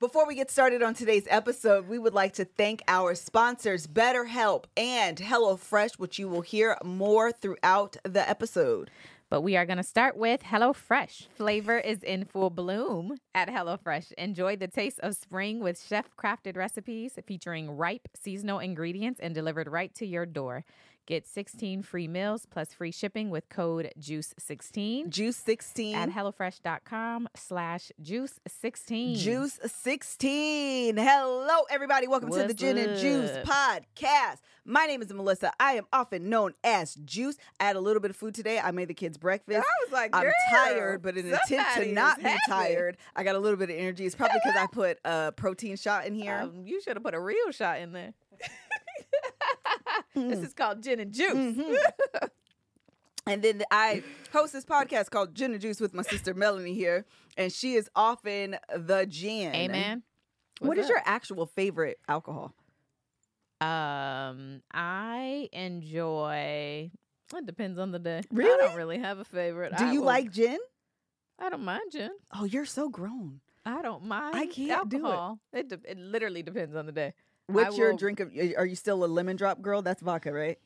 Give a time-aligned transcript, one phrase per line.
[0.00, 4.64] Before we get started on today's episode, we would like to thank our sponsors, BetterHelp
[4.74, 8.90] and HelloFresh, which you will hear more throughout the episode.
[9.28, 11.26] But we are going to start with HelloFresh.
[11.36, 14.12] Flavor is in full bloom at HelloFresh.
[14.12, 19.68] Enjoy the taste of spring with chef crafted recipes featuring ripe seasonal ingredients and delivered
[19.68, 20.64] right to your door.
[21.06, 25.96] Get 16 free meals plus free shipping with code JUICE16 Juice 16.
[25.96, 29.16] at HelloFresh.com slash JUICE16.
[29.16, 30.96] Juice 16.
[30.96, 32.06] Hello, everybody.
[32.06, 34.36] Welcome to the What's Gin and Juice podcast.
[34.64, 35.52] My name is Melissa.
[35.58, 37.36] I am often known as Juice.
[37.58, 38.60] I had a little bit of food today.
[38.60, 39.58] I made the kids breakfast.
[39.58, 42.40] I was like, I'm tired, but in an attempt to not is be happy.
[42.46, 44.06] tired, I got a little bit of energy.
[44.06, 46.36] It's probably because I put a protein shot in here.
[46.36, 48.12] Um, you should have put a real shot in there.
[50.14, 51.32] This is called gin and juice.
[51.34, 51.76] Mhm.
[53.26, 54.02] and then I
[54.32, 57.04] host this podcast called Gin and Juice with my sister Melanie here,
[57.36, 59.54] and she is often the gin.
[59.54, 60.02] Amen.
[60.60, 60.88] What What's up?
[60.90, 62.54] your actual favorite alcohol?
[63.60, 66.90] Um, I enjoy.
[67.34, 68.22] It depends on the day.
[68.32, 68.52] Really?
[68.52, 69.76] I don't really have a favorite.
[69.76, 70.58] Do I you will- like gin?
[71.38, 72.10] I don't mind gin.
[72.34, 73.40] Oh, you're so grown.
[73.64, 74.34] I don't mind.
[74.36, 75.58] I can't do it.
[75.60, 75.68] it.
[75.68, 77.14] de- it literally depends on the day.
[77.52, 78.32] What's your will- drink of?
[78.56, 79.82] Are you still a lemon drop girl?
[79.82, 80.58] That's vodka, right?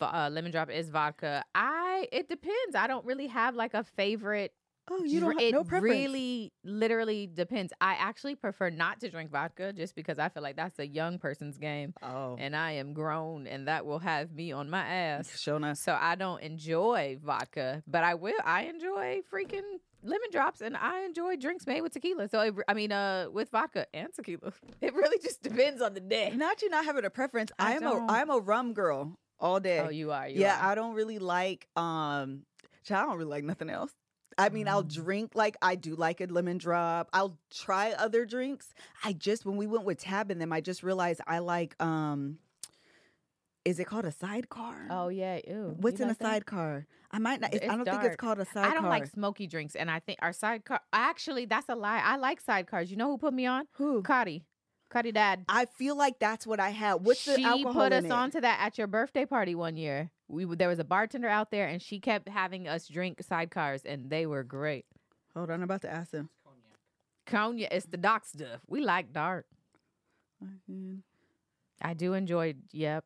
[0.00, 1.44] Uh, lemon drop is vodka.
[1.54, 2.08] I.
[2.12, 2.74] It depends.
[2.74, 4.52] I don't really have like a favorite.
[4.92, 5.92] Oh, you don't have it no preference.
[5.92, 7.72] really, literally depends.
[7.80, 11.18] I actually prefer not to drink vodka just because I feel like that's a young
[11.18, 15.46] person's game, Oh, and I am grown, and that will have me on my ass.
[15.46, 15.80] us.
[15.80, 18.34] So I don't enjoy vodka, but I will.
[18.44, 22.28] I enjoy freaking lemon drops, and I enjoy drinks made with tequila.
[22.28, 26.00] So it, I mean, uh, with vodka and tequila, it really just depends on the
[26.00, 26.32] day.
[26.34, 27.52] Not you not having a preference.
[27.58, 28.10] I I am a don't.
[28.10, 29.80] I am a rum girl all day.
[29.80, 30.28] Oh, you are.
[30.28, 30.72] You yeah, are.
[30.72, 32.42] I don't really like um
[32.88, 33.92] I don't really like nothing else.
[34.38, 37.10] I mean, I'll drink like I do like a lemon drop.
[37.12, 38.72] I'll try other drinks.
[39.04, 42.38] I just when we went with Tab and them, I just realized I like um
[43.64, 44.86] is it called a sidecar?
[44.90, 45.40] Oh yeah.
[45.46, 45.76] Ew.
[45.78, 46.24] What's in like a that?
[46.24, 46.86] sidecar?
[47.10, 47.54] I might not.
[47.54, 48.70] I don't think it's called a sidecar.
[48.70, 50.80] I don't like smoky drinks, and I think our sidecar.
[50.92, 52.00] Actually, that's a lie.
[52.04, 52.88] I like sidecars.
[52.88, 53.66] You know who put me on?
[53.72, 54.02] who.
[54.02, 54.44] Cuddy.
[54.90, 55.44] Cuddy Dad.
[55.48, 57.02] I feel like that's what I have.
[57.02, 57.72] What's the alcohol?
[57.72, 60.10] she put us onto that at your birthday party one year.
[60.28, 64.10] We there was a bartender out there, and she kept having us drink sidecars, and
[64.10, 64.86] they were great.
[65.34, 66.28] Hold on, I'm about to ask him.
[67.26, 68.60] Cognac, it's the dark stuff.
[68.66, 69.46] We like dark.
[71.82, 72.54] I do enjoy.
[72.72, 73.04] Yep,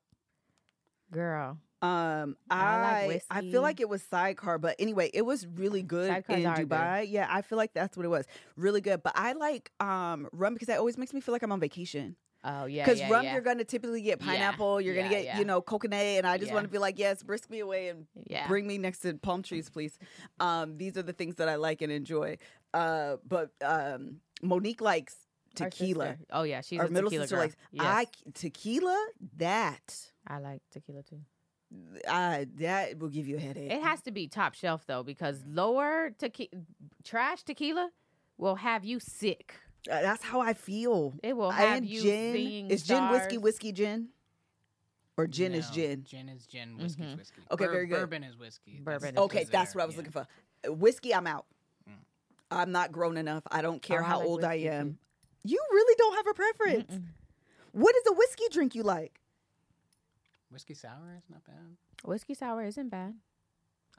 [1.14, 1.58] girl.
[1.82, 5.82] Um, I I like I, feel like it was sidecar, but anyway, it was really
[5.82, 6.68] good Sidecars in are good.
[6.68, 7.06] Dubai.
[7.08, 8.26] Yeah, I feel like that's what it was.
[8.56, 9.02] Really good.
[9.02, 12.16] But I like um rum because it always makes me feel like I'm on vacation.
[12.46, 13.32] Oh yeah, Because yeah, rum, yeah.
[13.32, 15.38] you're gonna typically get Yeah, pineapple, you're gonna get yeah.
[15.38, 16.54] you know coconut, and I just Yeah.
[16.54, 18.46] want to be like, yes, brisk me away and yeah.
[18.48, 19.98] bring me next to palm trees, please.
[20.40, 22.38] Um, these are the things that I like and enjoy.
[22.74, 25.16] Uh, but um, Monique likes
[25.54, 26.10] tequila.
[26.10, 26.26] sister.
[26.30, 27.44] Oh yeah, she's Our a middle tequila sister girl.
[27.44, 27.84] likes Yes.
[27.86, 29.06] I tequila.
[29.36, 31.20] That I like tequila too.
[32.08, 33.72] I that will give you a headache.
[33.72, 36.50] It has to be top shelf though, because lower tequila,
[37.02, 37.90] trash tequila
[38.38, 39.54] will have you sick.
[39.90, 41.14] Uh, That's how I feel.
[41.22, 44.08] It will have and you gin seeing is gin whiskey whiskey gin,
[45.16, 46.04] or gin is gin.
[46.04, 46.76] Gin is gin.
[46.78, 47.18] Whiskey's Mhm.
[47.18, 47.42] whiskey.
[47.50, 47.98] Okay, very good.
[48.00, 48.80] Bourbon is whiskey.
[48.82, 49.98] Bourbon is Okay, those that's are- what I was yeah.
[49.98, 50.26] looking for.
[50.70, 51.46] Whiskey, I'm out.
[51.88, 51.92] Mm.
[52.50, 53.42] I'm not grown enough.
[53.50, 54.92] I don't care Oh, I how like old I am.
[54.92, 54.98] too.
[55.44, 56.90] You really don't have a preference.
[56.92, 57.04] Mm-mm.
[57.72, 59.20] What is a whiskey drink you like?
[60.50, 61.76] Whiskey sour is not bad.
[62.04, 63.14] Whiskey sour isn't bad.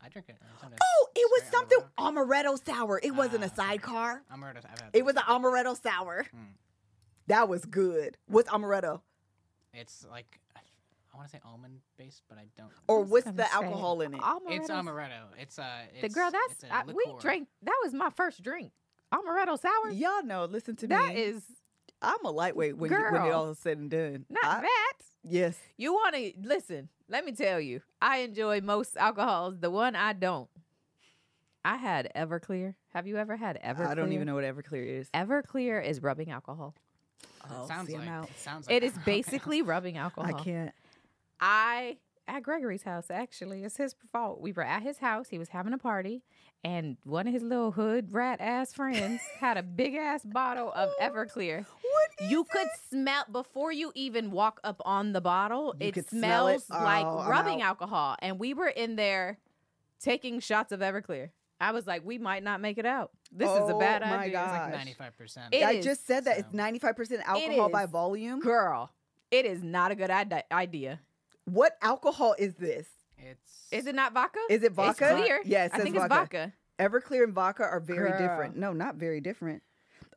[0.03, 0.37] I drink it.
[0.63, 2.53] Oh, it was something amaretto.
[2.57, 2.99] amaretto sour.
[3.03, 4.23] It wasn't a Ah, sidecar.
[4.33, 4.57] Amaretto.
[4.71, 5.37] I've had It was an those.
[5.37, 6.25] amaretto sour.
[6.35, 6.53] Mm.
[7.27, 8.17] That was good.
[8.27, 9.01] What's amaretto?
[9.73, 12.69] It's like I want to say almond based, but I don't.
[12.87, 14.17] Or what's gonna the say, alcohol in it?
[14.17, 15.23] it's Amaretto's- amaretto.
[15.39, 15.63] It's uh.
[15.93, 17.19] It's, The girl, that's it's a I, we liqueur.
[17.21, 17.47] drank.
[17.63, 18.71] That was my first drink.
[19.15, 19.91] Amaretto sour.
[19.91, 20.45] Y'all know.
[20.45, 21.21] Listen to That me.
[21.21, 21.41] is
[22.01, 24.25] I'm a lightweight when, you, when it all is said and done.
[24.29, 24.93] not I- that.
[25.27, 25.57] Yes.
[25.77, 26.89] You want to listen?
[27.09, 27.81] Let me tell you.
[28.01, 29.59] I enjoy most alcohols.
[29.59, 30.49] The one I don't.
[31.63, 32.75] I had Everclear.
[32.93, 33.87] Have you ever had Everclear?
[33.87, 35.09] I don't even know what Everclear is.
[35.15, 36.75] Everclear is rubbing alcohol.
[37.49, 38.29] Oh, sounds see, I'm like.
[38.37, 38.75] sounds like.
[38.75, 40.29] It is basically rubbing alcohol.
[40.29, 40.71] I can't.
[41.39, 43.63] I at Gregory's house actually.
[43.63, 44.41] It's his fault.
[44.41, 45.29] We were at his house.
[45.29, 46.23] He was having a party,
[46.63, 50.89] and one of his little hood rat ass friends had a big ass bottle of
[51.01, 51.65] Everclear.
[51.65, 55.75] What You could smell before you even walk up on the bottle.
[55.79, 56.61] You it could smell it?
[56.63, 57.67] smells like Oh, I'm rubbing out.
[57.69, 59.37] alcohol, and we were in there
[60.01, 61.29] taking shots of Everclear.
[61.59, 63.11] I was like, we might not make it out.
[63.31, 64.33] This is a Oh bad my idea.
[64.33, 64.43] God.
[64.43, 64.77] It's like Gosh.
[64.77, 65.53] ninety five percent.
[65.53, 65.85] It I is.
[65.85, 67.89] just said that it's 95% alcohol by is.
[67.91, 68.39] volume.
[68.41, 68.91] Girl,
[69.31, 70.99] it is not a good ide- idea.
[71.45, 72.87] What alcohol is this?
[73.17, 73.67] It's.
[73.71, 74.39] Is it not vodka?
[74.49, 75.11] Is it vodka?
[75.11, 75.41] It's clear.
[75.45, 76.05] Yeah, I think vodka.
[76.05, 76.53] it's vodka.
[76.79, 78.19] Everclear and vodka are very Girl.
[78.19, 78.57] different.
[78.57, 79.63] No, not very different.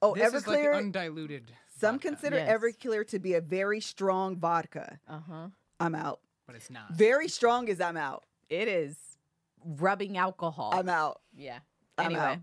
[0.02, 0.76] Oh, this is like Everclear.
[0.76, 1.52] undiluted.
[1.78, 2.50] some vodka, consider Yes.
[2.60, 4.98] Everclear to be a very strong vodka.
[5.08, 5.46] Uh huh.
[5.80, 6.20] I'm out.
[6.46, 6.92] but it's not.
[6.92, 8.24] Very strong as I'm out.
[8.48, 8.96] It is
[9.64, 10.70] rubbing alcohol.
[10.74, 11.20] I'm out.
[11.36, 11.58] yeah.
[11.96, 12.38] I'm Anyway, out.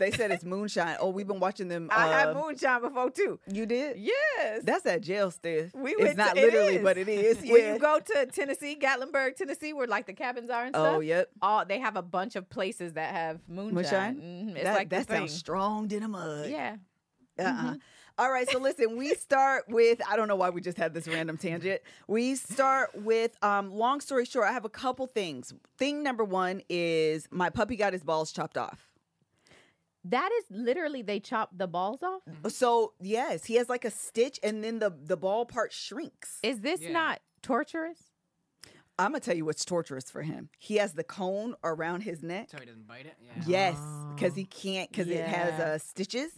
[0.00, 0.96] They said it's moonshine.
[0.98, 1.88] Oh, we've been watching them.
[1.92, 3.38] I had uh, moonshine before too.
[3.46, 3.98] You did?
[3.98, 4.62] Yes.
[4.64, 5.74] That's that jail stiff.
[5.74, 6.82] We it's not to- literally, is.
[6.82, 7.38] but it is.
[7.50, 10.96] when you go to Tennessee, Gatlinburg, Tennessee, where like the cabins are and stuff.
[10.96, 11.28] oh, yep.
[11.42, 13.74] all they have a bunch of places that have moonshine.
[13.74, 14.16] Moonshine?
[14.16, 16.48] Mhm, It's that like that sounds strong in a mud.
[16.50, 16.76] Yeah.
[17.38, 17.52] Uh-uh.
[17.52, 17.74] Mm-hmm.
[18.18, 21.08] All right, so listen, we start with I don't know why we just had this
[21.08, 21.80] random tangent.
[22.06, 25.54] We start with um long story short, I have a couple things.
[25.78, 28.89] Thing number 1 is my puppy got his balls chopped off.
[30.04, 32.22] That is literally they chop the balls off.
[32.52, 36.38] So, yes, he has like a stitch and then the the ball part shrinks.
[36.42, 36.92] Is this Yeah.
[36.92, 37.98] not torturous?
[38.98, 40.50] I'm going to tell you what's torturous for him.
[40.58, 42.48] He has the cone around his neck.
[42.50, 43.14] So he doesn't bite it.
[43.24, 43.42] Yeah.
[43.46, 43.78] Yes,
[44.18, 44.34] cuz Oh.
[44.34, 45.64] he can't cuz it has Yeah.
[45.64, 46.32] uh stitches.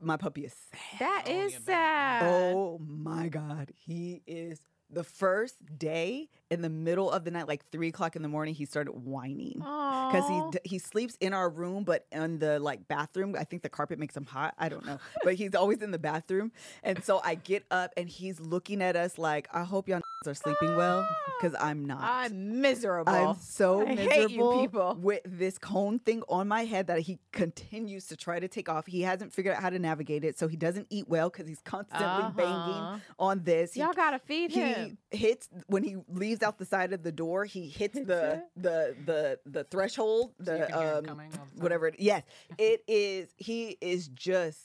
[0.00, 0.98] My puppy is sad.
[0.98, 1.64] That Oh, is yeah, baby.
[1.66, 2.22] sad.
[2.26, 3.72] Oh my God.
[3.76, 4.60] He is
[4.92, 8.54] the first day in the middle of the night, like three o'clock in the morning,
[8.54, 9.58] he started whining.
[9.58, 13.36] Because he he sleeps in our room, but in the like bathroom.
[13.38, 14.54] I think the carpet makes him hot.
[14.58, 16.52] I don't know, but he's always in the bathroom.
[16.82, 20.34] And so I get up and he's looking at us like, I hope y'all are
[20.34, 21.08] sleeping well,
[21.40, 22.00] because I'm not.
[22.02, 23.12] I'm miserable.
[23.12, 24.98] I'm so I miserable hate you people.
[25.00, 28.86] with this cone thing on my head that he continues to try to take off.
[28.86, 31.60] He hasn't figured out how to navigate it, so he doesn't eat well because he's
[31.62, 32.32] constantly Uh-huh.
[32.36, 33.72] banging on this.
[33.72, 34.98] He, Y'all gotta feed he him.
[35.10, 37.46] He hits when he leaves out the side of the door.
[37.46, 40.34] He hits the the the the threshold.
[40.44, 41.62] So you The can hear him um coming all the time?
[41.62, 41.86] whatever.
[41.88, 42.22] It, yes,
[42.58, 43.28] it is.
[43.38, 44.58] He is just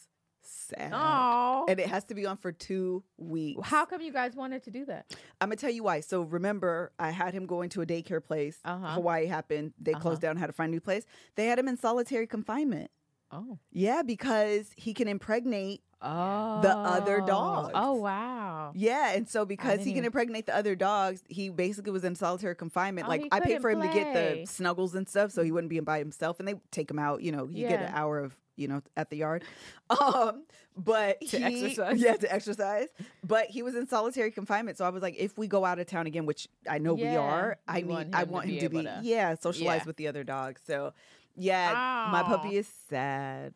[0.47, 0.91] sad.
[0.93, 1.65] Oh.
[1.67, 3.61] And it has to be on for two weeks.
[3.67, 5.15] How come you guys wanted to do that?
[5.41, 5.99] I'm gonna tell you why.
[6.01, 8.57] So remember, I had him going to a daycare place.
[8.65, 8.93] Uh-huh.
[8.95, 9.73] Hawaii happened.
[9.79, 10.01] They Uh-huh.
[10.01, 10.37] closed down.
[10.37, 11.05] Had to find a new place.
[11.35, 12.91] They had him in solitary confinement.
[13.31, 13.57] Oh.
[13.71, 15.81] Yeah, because he can impregnate.
[16.05, 16.61] Oh.
[16.61, 17.71] The other dogs.
[17.73, 18.71] Oh wow.
[18.75, 22.15] Yeah, and so because he can even- impregnate the other dogs, he basically was in
[22.15, 23.07] solitary confinement.
[23.07, 25.69] Oh, like I paid for him to get the snuggles and stuff, so he wouldn't
[25.69, 26.39] be by himself.
[26.39, 27.21] And they take him out.
[27.21, 29.43] You know, you get an hour of you know at the yard.
[29.89, 30.43] Um,
[30.77, 31.99] but To he, exercise.
[32.01, 32.87] Yeah, to exercise.
[33.23, 35.85] But he was in solitary confinement, so I was like, if we go out of
[35.87, 38.47] town again, which I know we are, I you need want I him to want
[38.47, 39.85] be him to be to- yeah socialize Yeah.
[39.85, 40.61] with the other dogs.
[40.65, 40.93] So
[41.37, 43.53] yeah, my puppy is sad.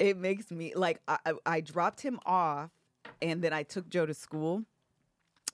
[0.00, 2.70] It makes me like I, I dropped him off
[3.22, 4.64] and then I took Joe to school.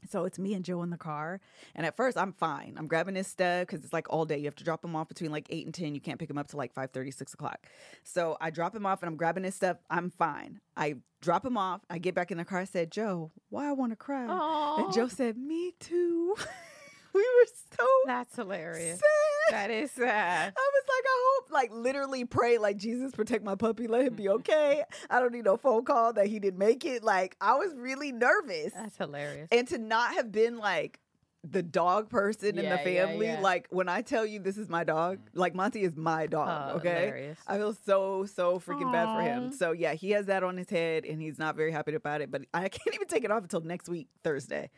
[0.09, 1.41] So it's me and Joe in the car.
[1.75, 2.77] And at first I'm fine.
[2.79, 4.39] I'm grabbing his stuff because it's like all day.
[4.39, 5.95] You have to drop him off between like 8 and 10.
[5.95, 7.67] You can't pick him up till like 5 6 o'clock.
[8.05, 9.79] So I drop him off and I'm grabbing his stuff.
[9.91, 10.61] I'm fine.
[10.77, 11.81] I drop him off.
[11.91, 12.61] I get back in the car.
[12.61, 14.27] I said, Joe, why I want to cry?
[14.29, 14.85] Oh.
[14.85, 16.37] And Joe said, Me too.
[17.13, 19.01] we were so That's hilarious.
[19.01, 19.53] sad.
[19.53, 20.53] That is sad.
[20.57, 20.76] I was like,
[21.07, 24.35] I hope, like, literally pray, like, Jesus, protect my puppy, let him be mm-hmm.
[24.35, 24.85] okay.
[25.11, 27.03] I don't need no phone call that he didn't make it.
[27.03, 28.73] Like, I was really nervous.
[28.75, 29.49] That's hilarious.
[29.53, 31.01] And to not have been like
[31.49, 33.41] the dog person in the yeah, family, yeah.
[33.41, 35.23] like, when I tell you this is my dog, mm.
[35.35, 36.89] like, Monty is my dog, Oh, okay?
[36.89, 37.39] hilarious.
[37.47, 39.53] I feel so, so freaking bad for him.
[39.53, 42.31] So, yeah, he has that on his head and he's not very happy about it,
[42.31, 44.71] but I can't even take it off until next week, Thursday.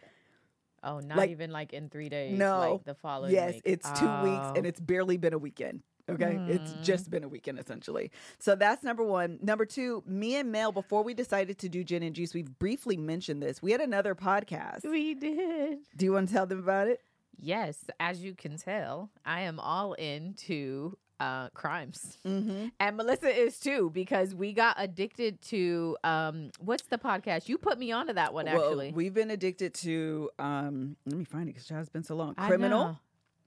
[0.83, 2.39] Oh, not like- even like in three days.
[2.39, 2.73] No.
[2.73, 3.63] Like the following Yes, week.
[3.65, 4.53] it's two weeks Oh.
[4.57, 5.83] and it's barely been a weekend.
[6.09, 6.39] Okay.
[6.49, 6.83] It's Mm.
[6.83, 8.11] just been a weekend essentially.
[8.39, 9.39] So that's number one.
[9.43, 12.97] Number two, me and Mel, before we decided to do gin and juice, we've briefly
[12.97, 13.61] mentioned this.
[13.63, 14.85] We had another podcast.
[14.89, 15.79] we did.
[15.97, 17.01] Do you want to tell them about it?
[17.41, 22.17] Yes, as you can tell, I am all into uh, crimes.
[22.25, 22.67] Mm-hmm.
[22.79, 27.49] And Melissa is too because we got addicted to um what's the podcast?
[27.49, 28.93] You put me onto that one actually.
[28.93, 32.35] we've been addicted to, um, let me find it because it's been so long.
[32.39, 32.85] I Criminal.
[32.85, 32.99] know.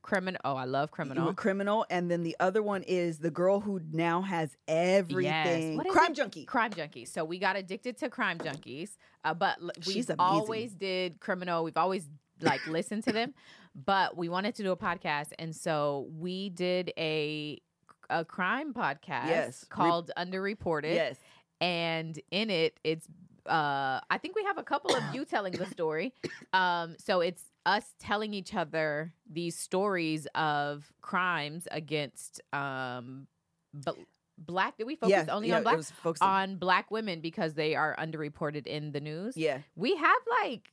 [0.01, 0.41] Criminal.
[0.43, 1.33] Oh, I love criminal.
[1.33, 1.85] Criminal.
[1.89, 5.79] And then the other one is the girl who now has everything.
[5.79, 6.15] Is Crime it?
[6.15, 6.45] Junkie.
[6.45, 7.09] Crime junkies.
[7.09, 11.63] So we got addicted to crime junkies, uh, but we always did criminal.
[11.63, 12.09] We've always
[12.41, 13.33] like listened to them,
[13.85, 17.61] but we wanted to do a podcast, and so we did a
[18.09, 19.65] a crime podcast Yes.
[19.69, 20.93] Re- called Underreported.
[20.95, 21.15] Yes.
[21.61, 23.07] and in it it's
[23.45, 26.13] uh i think we have a couple of you telling the story
[26.53, 33.27] um so it's us telling each other these stories of crimes against um
[33.73, 33.91] b-
[34.37, 35.33] black did we focus yeah.
[35.33, 38.65] only yeah, on black It was focused on, on black women because they are underreported
[38.65, 39.59] in the news yeah.
[39.75, 40.71] we have like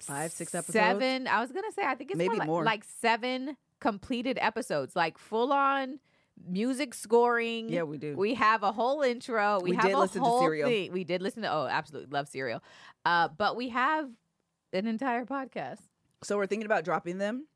[0.00, 0.72] Five, six episodes?
[0.74, 2.64] seven i was gonna say i think it's Maybe more, like, more.
[2.64, 6.00] like seven completed episodes like full on
[6.46, 8.14] music scoring Yeah, we do.
[8.16, 9.58] we have a whole intro.
[9.62, 10.68] We, We have did a listen to whole Serial.
[10.68, 10.92] thing.
[10.92, 11.50] We did listen to.
[11.50, 12.62] Oh, absolutely love Serial.
[13.06, 14.10] Uh, but we have
[14.74, 15.80] an entire podcast.
[16.22, 17.46] So we're thinking about dropping them.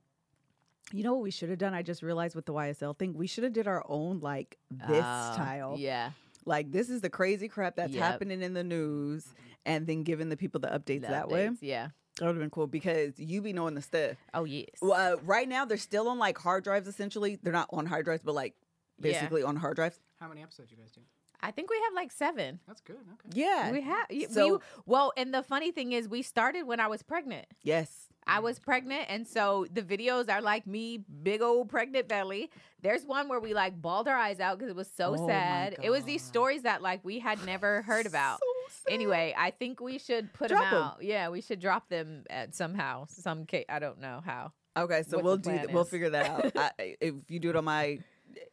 [0.92, 1.72] You know what we should have done?
[1.72, 5.04] I just realized with the YSL thing, we should have did our own like this
[5.04, 5.76] Oh, style.
[5.78, 6.10] Yeah.
[6.44, 8.02] Like this is the crazy crap that's Yep.
[8.02, 9.26] happening in the news,
[9.64, 11.50] and then giving the people the updates The that way.
[11.60, 11.88] Yeah.
[12.18, 14.16] That would have been cool because you be knowing the stuff.
[14.34, 14.66] Oh yes.
[14.82, 16.88] Well, uh, right now they're still on like hard drives.
[16.88, 18.54] Essentially, they're not on hard drives, but like
[18.98, 19.02] Yeah.
[19.12, 20.00] basically on hard drives.
[20.18, 21.00] How many episodes you guys do?
[21.42, 22.58] I think we have like seven.
[22.66, 22.96] That's good.
[22.96, 23.30] Okay.
[23.40, 23.70] Yeah.
[23.70, 24.06] We have.
[24.32, 27.46] So- we, well, and the funny thing is, we started when I was pregnant.
[27.62, 28.09] yes.
[28.26, 32.50] I was pregnant, and so the videos are like me, big old pregnant belly.
[32.82, 35.76] There's one where we like bawled our eyes out because it was so Oh sad.
[35.82, 38.38] It was these stories that like we had never heard about.
[38.70, 38.92] So.
[38.92, 40.82] Anyway, I think we should put Drop them 'em.
[40.82, 41.02] out.
[41.02, 43.06] Yeah, we should drop them at somehow.
[43.08, 44.52] Some ca- I don't know how.
[44.76, 45.50] Okay, so we'll do.
[45.50, 46.52] th- We'll figure that out.
[46.78, 47.98] I, if you do it on my,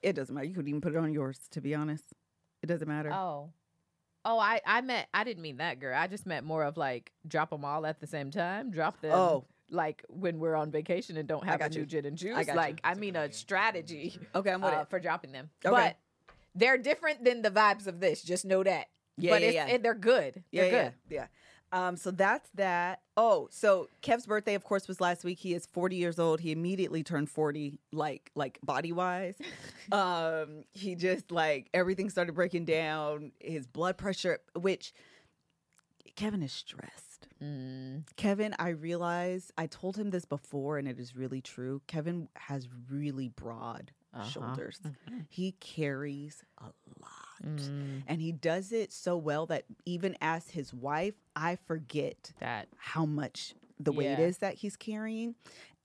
[0.01, 0.47] it doesn't matter.
[0.47, 1.39] You could even put it on yours.
[1.51, 2.03] To be honest,
[2.63, 3.11] it doesn't matter.
[3.13, 3.51] Oh.
[4.25, 5.95] Oh, I I meant I didn't mean that, girl.
[5.95, 8.71] I just meant more of like drop them all at the same time.
[8.71, 9.11] Drop them.
[9.13, 9.45] Oh.
[9.69, 12.35] Like when we're on vacation and don't have a new gin and juice.
[12.35, 12.57] I got you.
[12.57, 14.89] like I mean a strategy Okay, I'm with uh, it.
[14.89, 15.49] for dropping them.
[15.65, 15.75] Okay.
[15.75, 15.97] But
[16.55, 18.21] they're different than the vibes of this.
[18.23, 18.87] Just know that.
[19.17, 19.67] Yeah, but yeah, it's, yeah.
[19.67, 20.43] it- they're good.
[20.51, 20.93] Yeah, They're yeah, good.
[21.09, 21.25] yeah.
[21.73, 23.01] Um, so that's that.
[23.17, 25.37] Oh, so Kev's birthday, of course, was last week.
[25.39, 26.39] He is 40 years old.
[26.39, 29.35] He immediately turned 40, like like body wise.
[29.91, 33.33] um, he just like everything started breaking down.
[33.39, 34.93] His blood pressure, which
[36.15, 37.06] Kevin is stressed.
[37.43, 41.81] Mm, Kevin, I realized I told him this before, and it is really true.
[41.87, 44.29] Kevin has really broad Uh-huh.
[44.29, 44.79] shoulders.
[45.29, 46.65] He carries a
[46.99, 47.43] lot.
[47.43, 52.67] mm, And he does it so well that even as his wife, I forget that.
[52.77, 55.35] how much the weight is that he's carrying.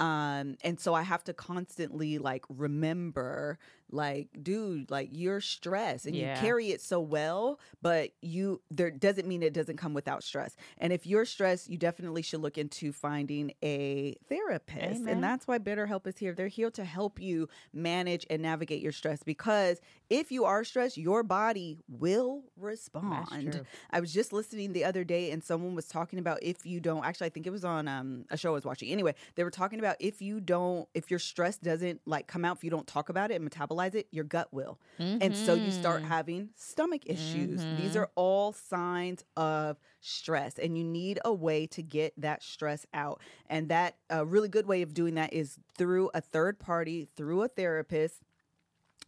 [0.00, 3.58] Um, and so I have to constantly like remember,
[3.90, 6.34] like, dude, like you're stressed and Yeah.
[6.34, 10.56] you carry it so well, but you there doesn't mean it doesn't come without stress.
[10.78, 15.02] And if you're stressed, you definitely should look into finding a therapist.
[15.02, 15.08] Amen.
[15.08, 16.32] And that's why BetterHelp is here.
[16.34, 19.80] They're here to help you manage and navigate your stress because
[20.10, 23.66] if you are stressed, your body will respond.
[23.90, 27.04] I was just listening the other day and someone was talking about if you don't
[27.04, 28.90] actually I think it was on um, a show I was watching.
[28.90, 32.56] Anyway, they were talking about if you don't if your stress doesn't like come out
[32.56, 34.78] if you don't talk about it and metabolize it, your gut will.
[35.20, 36.06] And so you start Mhm.
[36.08, 37.66] having stomach issues.
[37.70, 38.00] These Mhm.
[38.00, 43.20] are all signs of stress and you need a way to get that stress out.
[43.46, 47.42] And that a really good way of doing that is through a third party, through
[47.42, 48.22] a therapist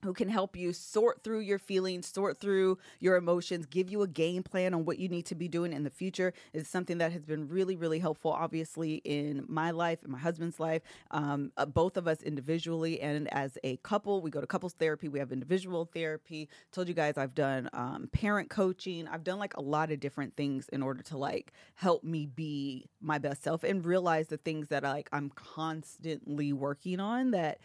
[0.04, 4.06] who can help you sort through your feelings, sort through your emotions, give you a
[4.06, 6.32] game plan on what you need to be doing in the future.
[6.52, 10.60] is something that has been really, really helpful, obviously, in my life and my husband's
[10.60, 14.20] life, um, uh, both of us individually and as a couple.
[14.20, 16.48] We go to couples therapy, we have individual therapy.
[16.70, 19.08] Told you guys I've done um, parent coaching.
[19.08, 22.86] I've done like a lot of different things in order to like help me be
[23.00, 27.58] my best self and realize the things that like I'm constantly working on that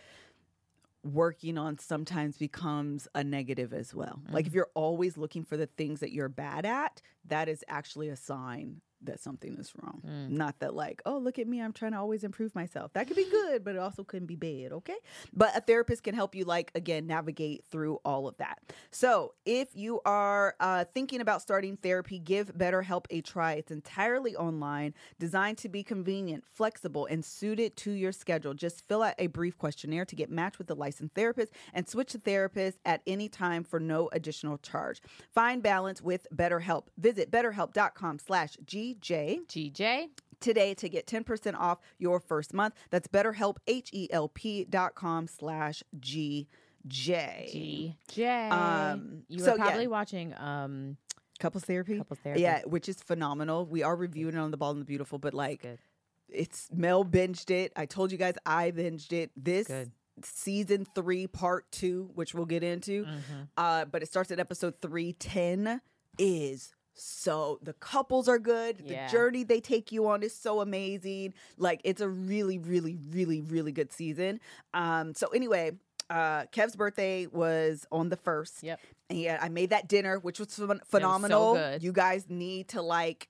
[1.03, 4.21] working on sometimes becomes a negative as well.
[4.29, 4.57] Like if mm-hmm.
[4.57, 8.81] you're always looking for the things that you're bad at, that is actually a sign
[9.03, 10.01] that something is wrong.
[10.05, 10.31] Mm.
[10.31, 12.93] Not that like, oh, look at me, I'm trying to always improve myself.
[12.93, 14.97] That could be good, but it also couldn't be bad, okay?
[15.33, 18.59] But a therapist can help you like again navigate through all of that.
[18.91, 23.53] So, if you are uh, thinking about starting therapy, give BetterHelp a try.
[23.53, 28.53] It's entirely online, designed to be convenient, flexible, and suited to your schedule.
[28.53, 32.11] Just fill out a brief questionnaire to get matched with a licensed therapist and switch
[32.11, 35.01] to therapist at any time for no additional charge.
[35.31, 36.85] Find balance with BetterHelp.
[36.97, 38.57] Visit betterhelp.com slash
[38.95, 40.07] GJ GJ.
[40.39, 42.73] today to get 10% off your first month.
[42.89, 46.47] That's betterhelp, H-E-L-P dot com slash GJ.
[46.87, 48.51] GJ.
[48.51, 49.63] Um, you so, were yeah.
[49.63, 50.97] probably watching um
[51.39, 51.97] Couples therapy?
[51.97, 52.41] couples therapy.
[52.41, 53.65] Yeah, which is phenomenal.
[53.65, 55.79] We are reviewing it on The Bald and the Beautiful, but like good.
[56.27, 57.71] it's Mel binged it.
[57.77, 59.31] I told you guys I binged it.
[59.37, 59.91] This Good.
[60.21, 63.05] season three, part two, which we'll get into.
[63.05, 63.47] Mhm.
[63.55, 65.79] Uh, but it starts at episode 310
[66.17, 68.81] is so the couples are good.
[68.85, 69.05] Yeah.
[69.07, 71.33] The journey they take you on is so amazing.
[71.57, 74.39] Like it's a really, really, really, really good season.
[74.73, 75.71] Um, so anyway,
[76.09, 78.63] uh, Kev's birthday was on the first.
[78.63, 78.79] Yep.
[79.09, 81.53] And I made that dinner, which was phen- phenomenal.
[81.55, 81.83] good.
[81.83, 83.29] You guys need to like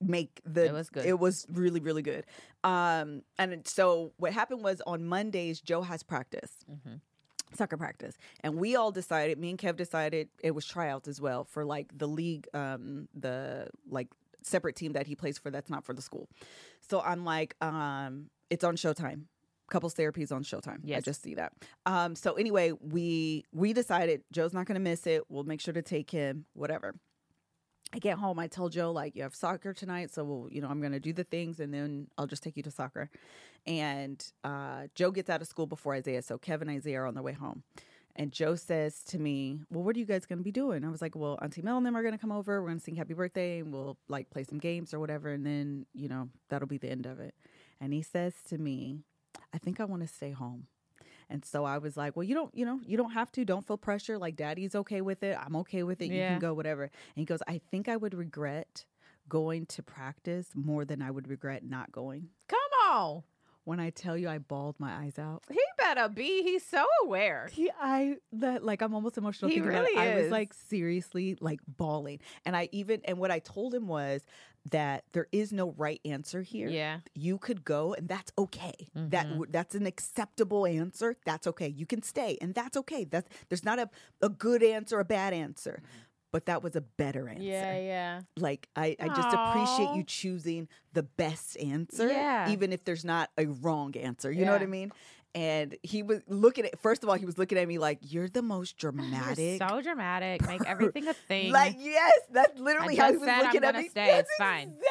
[0.00, 1.06] make the It was good.
[1.06, 2.24] it was really really good
[2.64, 7.00] um and so what happened was on mondays joe has practice Mhm.
[7.54, 8.16] Soccer practice.
[8.40, 11.96] And we all decided me and kev decided it was tryouts as well for like
[11.96, 14.08] the league um the like
[14.42, 16.28] separate team that he plays for that's not for the school.
[16.80, 19.22] So i'm like um it's on showtime.
[19.70, 20.80] Couples therapy is on showtime.
[20.98, 21.52] I just see that.
[21.86, 25.22] Um so anyway we we decided joe's not gonna miss it.
[25.28, 26.94] We'll make sure to take him whatever
[27.94, 30.12] I get home, I tell Joe, like, you have soccer tonight.
[30.12, 32.56] So, we'll, you know, I'm going to do the things and then I'll just take
[32.56, 33.10] you to soccer.
[33.66, 36.22] And uh, Joe gets out of school before Isaiah.
[36.22, 37.62] So, Kevin and Isaiah are on their way home.
[38.14, 40.84] And Joe says to me, Well, what are you guys going to be doing?
[40.84, 42.60] I was like, Well, Auntie Mel and them are going to come over.
[42.60, 45.30] We're going to sing happy birthday and we'll like play some games or whatever.
[45.30, 47.34] And then, you know, that'll be the end of it.
[47.80, 49.00] And he says to me,
[49.54, 50.66] I think I want to stay home.
[51.32, 53.44] And so I was like, well, you don't, you know, you don't have to.
[53.44, 54.18] Don't feel pressure.
[54.18, 55.36] Like daddy's okay with it.
[55.40, 56.06] I'm okay with it.
[56.06, 56.82] You can go, whatever.
[56.82, 58.84] And he goes, I think I would regret
[59.28, 62.28] going to practice more than I would regret not going.
[62.48, 62.58] Come
[62.90, 63.22] on.
[63.64, 65.44] When I tell you I bawled my eyes out.
[65.50, 66.42] He better be.
[66.42, 67.48] He's so aware.
[67.52, 69.50] He, I that like I'm almost emotional.
[69.50, 69.94] He thinking about it.
[69.94, 70.32] really I was is.
[70.32, 74.22] like seriously like bawling, and I even and what I told him was
[74.70, 76.68] that there is no right answer here.
[76.68, 76.98] Yeah.
[77.14, 78.74] you could go, and that's okay.
[78.94, 79.30] That Mhm.
[79.30, 81.16] w- that's an acceptable answer.
[81.24, 81.68] That's okay.
[81.68, 83.04] You can stay, and that's okay.
[83.04, 83.88] That's there's not a
[84.20, 85.82] a good answer, a bad answer.
[86.32, 87.42] But that was a better answer.
[87.42, 88.20] Yeah, yeah.
[88.38, 92.50] Like I, I just appreciate you choosing the best answer, Yeah.
[92.50, 94.32] even if there's not a wrong answer.
[94.32, 94.92] You know what I mean?
[95.34, 98.28] And he was looking at first of all, he was looking at me like, You're
[98.28, 99.62] the most You're dramatic.
[99.62, 100.46] so dramatic.
[100.46, 101.52] Make everything a thing.
[101.52, 103.88] Like, yes, that's literally how he was said I'm looking at me.
[103.88, 104.06] stay.
[104.06, 104.68] That's It's fine.
[104.68, 104.82] exactly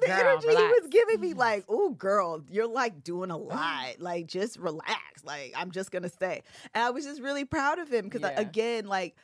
[0.00, 1.30] the Girl, energy he was giving me.
[1.30, 1.38] Mm-hmm.
[1.38, 3.94] Like, oh girl, you're like doing a lot.
[3.98, 5.24] Like, just relax.
[5.24, 6.42] Like, I'm just gonna stay.
[6.74, 8.40] And I was just really proud of him because Yeah.
[8.40, 9.16] again, like,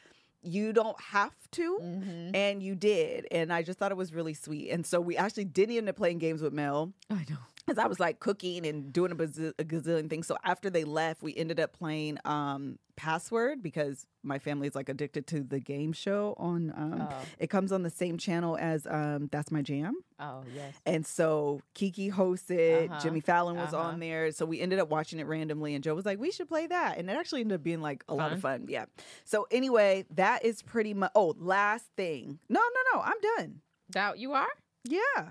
[0.42, 2.34] you don't have to Mhm.
[2.34, 5.44] and you did and i just thought it was really sweet and so we actually
[5.44, 7.36] didn't end up playing games with mel I know.
[7.66, 10.84] Because i was like cooking and doing a, bazil- a gazillion things so after they
[10.84, 15.58] left we ended up playing um password because my family is like addicted to the
[15.60, 17.16] game show on um Oh.
[17.38, 20.74] it comes on the same channel as um that's my jam Oh, yes.
[20.86, 23.00] and so Keke hosted, Uh-huh.
[23.00, 23.88] Jimmy Fallon was Uh-huh.
[23.88, 24.30] on there.
[24.30, 26.96] So we ended up watching it randomly, and Joe was like, "We should play that,"
[26.96, 28.66] and it actually ended up being like a lot of fun.
[28.68, 28.84] Yeah.
[29.24, 31.10] So anyway, that is pretty much.
[31.16, 32.38] Oh, last thing.
[32.48, 33.02] No, no, no.
[33.02, 33.62] I'm done.
[33.90, 34.46] Doubt you are?
[34.84, 35.30] Yeah.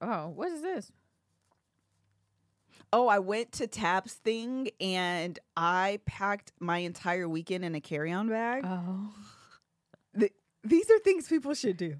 [0.00, 0.90] Oh, what is this?
[2.94, 8.28] Oh, I went to Tab's thing and I packed my entire weekend in a carry-on
[8.28, 8.64] bag.
[8.66, 9.12] Oh.
[10.64, 11.96] These are things people should do.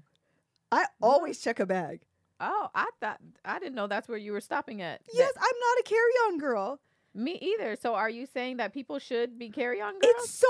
[0.71, 1.99] I always check a bag.
[2.39, 5.03] Oh, I thought I didn't know that's where you were stopping at.
[5.05, 6.79] That- Yes, I'm not a carry-on girl.
[7.15, 7.75] me either.
[7.75, 10.13] So are you saying that people should be carry on girls?
[10.17, 10.47] It's so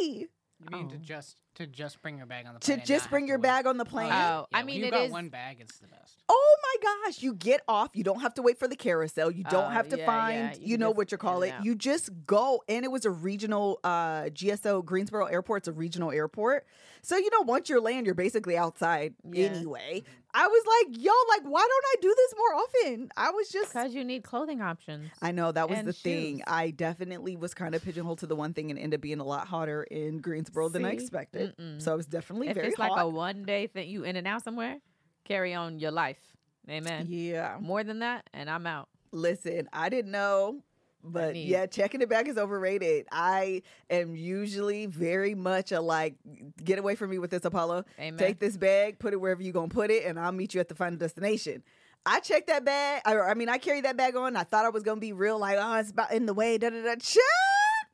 [0.00, 0.28] easy.
[0.60, 1.00] You mean to Oh.
[1.00, 2.78] just to just bring your bag on the plane?
[2.78, 3.48] and just bring your to wait?
[3.48, 4.06] bag on the plane.
[4.12, 5.58] Oh, yeah, I mean, you it got is- one bag.
[5.60, 6.14] It's the best.
[6.30, 7.90] Oh my gosh, you get off.
[7.94, 9.30] You don't have to wait for the carousel.
[9.30, 10.54] You don't Oh, have to yeah, find, yeah.
[10.60, 11.54] you, You know just what you in call and it.
[11.54, 11.64] out.
[11.64, 12.62] You just go.
[12.68, 15.62] And it was a regional uh GSO Greensboro Airport.
[15.62, 16.66] It's a regional airport.
[17.02, 19.46] So you know, once you're land, you're basically outside Yeah.
[19.46, 20.02] anyway.
[20.34, 23.10] I was like, yo, like, why don't I do this more often?
[23.16, 25.08] I was just Because you need clothing options.
[25.22, 26.42] I know that was And the thing.
[26.46, 29.24] I definitely was kind of pigeonholed to the one thing and ended up being a
[29.24, 30.96] lot hotter in Greensboro than I
[31.40, 31.47] See?
[31.48, 31.78] Expected.
[31.78, 31.82] Mm-mm.
[31.82, 32.90] So it was definitely if very it's hot.
[32.90, 34.78] like a one day thing, you in and out somewhere,
[35.24, 36.20] carry on your life.
[36.68, 37.06] Amen.
[37.08, 37.56] yeah.
[37.60, 38.88] More than that, and I'm out.
[39.10, 40.62] Listen, I didn't know,
[41.02, 43.06] but yeah, checking it back is overrated.
[43.10, 46.16] I am usually very much a like,
[46.62, 47.84] get away from me with this, Apollo.
[47.98, 48.18] Amen.
[48.18, 50.68] Take this bag, put it wherever you're gonna put it, and I'll meet you at
[50.68, 51.62] the final destination.
[52.04, 53.02] I checked that bag.
[53.04, 54.36] I, I mean, I carried that bag on.
[54.36, 56.58] I thought I was gonna be real, like, oh, it's about in the way.
[56.58, 56.94] Da da da.
[57.00, 57.22] Shit!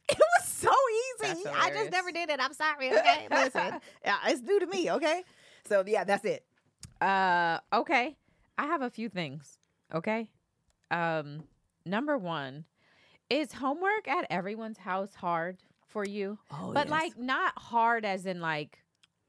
[0.11, 0.71] It was so
[1.31, 1.47] easy.
[1.49, 2.39] I just never did it.
[2.41, 2.89] I'm sorry.
[2.93, 4.91] Okay, listen, yeah, it's new to me.
[4.91, 5.23] Okay,
[5.67, 6.45] so yeah, that's it.
[7.01, 8.17] Uh, okay.
[8.59, 9.59] I have a few things.
[9.93, 10.29] Okay.
[10.91, 11.45] Um,
[11.85, 12.65] number one,
[13.31, 16.39] is homework at everyone's house hard for you?
[16.53, 18.79] Oh, but like not hard as in like,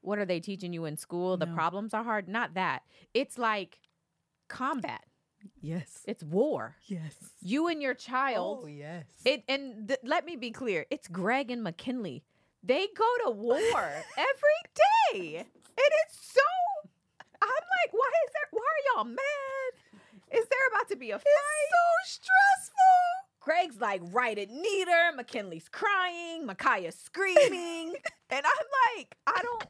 [0.01, 1.37] what are they teaching you in school?
[1.37, 1.53] The No.
[1.55, 2.27] problems are hard.
[2.27, 2.83] Not that.
[3.13, 3.79] It's like
[4.47, 5.03] combat.
[5.61, 6.75] Yes, It's war.
[6.85, 7.15] yes.
[7.41, 8.61] You and your child.
[8.63, 9.05] Oh yes.
[9.25, 10.85] It and th- let me be clear.
[10.89, 12.23] It's Greg and McKinley.
[12.63, 13.59] They go to war
[14.17, 14.61] every
[15.13, 15.45] day, and
[15.77, 16.41] it's so.
[17.41, 18.47] I'm like, why is there?
[18.51, 19.71] Why are y'all mad?
[20.31, 21.25] Is there about to be a fight?
[21.25, 22.79] It's so stressful.
[23.39, 25.11] Greg's like, write it neater.
[25.15, 26.45] McKinley's crying.
[26.47, 27.93] Micaiah's screaming,
[28.31, 29.65] and I'm like, I don't,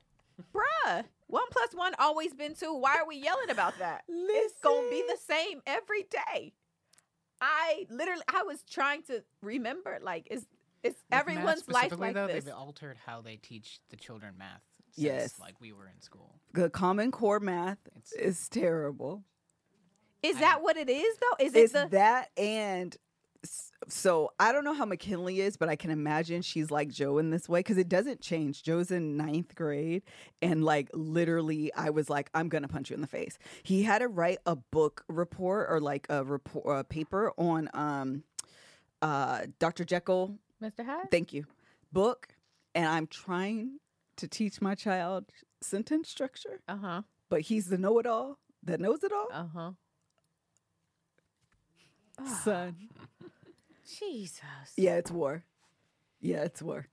[0.53, 1.03] bruh.
[1.35, 2.73] One plus one always been two.
[2.73, 4.03] Why are we yelling about that?
[4.09, 6.53] It's gonna be the same every day.
[7.41, 10.45] I literally, I was trying to remember, like, is
[10.81, 12.45] is With math everyone's life like though, this?
[12.45, 14.61] They've altered how they teach the children math.
[14.91, 15.39] Since, Yes.
[15.39, 16.39] like we were in school.
[16.53, 19.25] The Common Core math It's is terrible.
[20.23, 21.45] Is I that what it is though?
[21.45, 22.99] Is it the that and s-
[23.87, 27.29] so I don't know how McKinley is, but I can imagine she's like Joe in
[27.29, 28.63] this way because it doesn't change.
[28.63, 30.03] Joe's in ninth grade,
[30.41, 33.99] and like literally, I was like, "I'm gonna punch you in the face." He had
[33.99, 38.23] to write a book report or like a report a paper on um
[39.01, 39.83] uh Dr.
[39.85, 40.85] Jekyll Mr.
[40.85, 41.11] Hyde?
[41.11, 41.45] thank you
[41.91, 42.29] book
[42.73, 43.79] and i'm trying
[44.15, 45.25] to teach my child
[45.61, 47.01] sentence structure Uh huh.
[47.29, 49.71] but he's the know-it-all that knows it all Uh huh.
[52.25, 52.75] son
[53.99, 54.41] Jesus.
[54.77, 55.43] yeah it's war
[56.19, 56.87] yeah it's war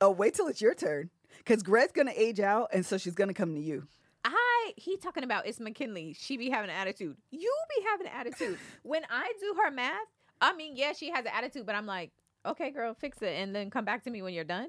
[0.00, 1.10] Oh, wait till it's your turn.
[1.38, 3.86] Because Greg's gonna age out, and so she's gonna come to you.
[4.24, 6.14] I he talking about it's McKinley.
[6.18, 7.16] She be having an attitude.
[7.30, 8.58] You be having an attitude.
[8.82, 10.06] when I do her math,
[10.40, 12.12] I mean, yeah, she has an attitude, but I'm like,
[12.46, 14.68] okay, girl, fix it, and then come back to me when you're done.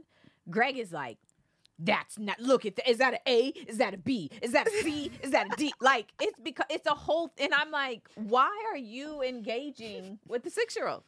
[0.50, 1.18] Greg is like,
[1.80, 2.40] that's not.
[2.40, 2.90] Look at that.
[2.90, 3.48] Is that an A?
[3.68, 4.32] Is that a B?
[4.42, 5.12] Is that a C?
[5.22, 5.74] Is that a D?
[5.82, 7.32] Like it's because it's a whole.
[7.38, 11.04] And I'm like, why are you engaging with the six year old?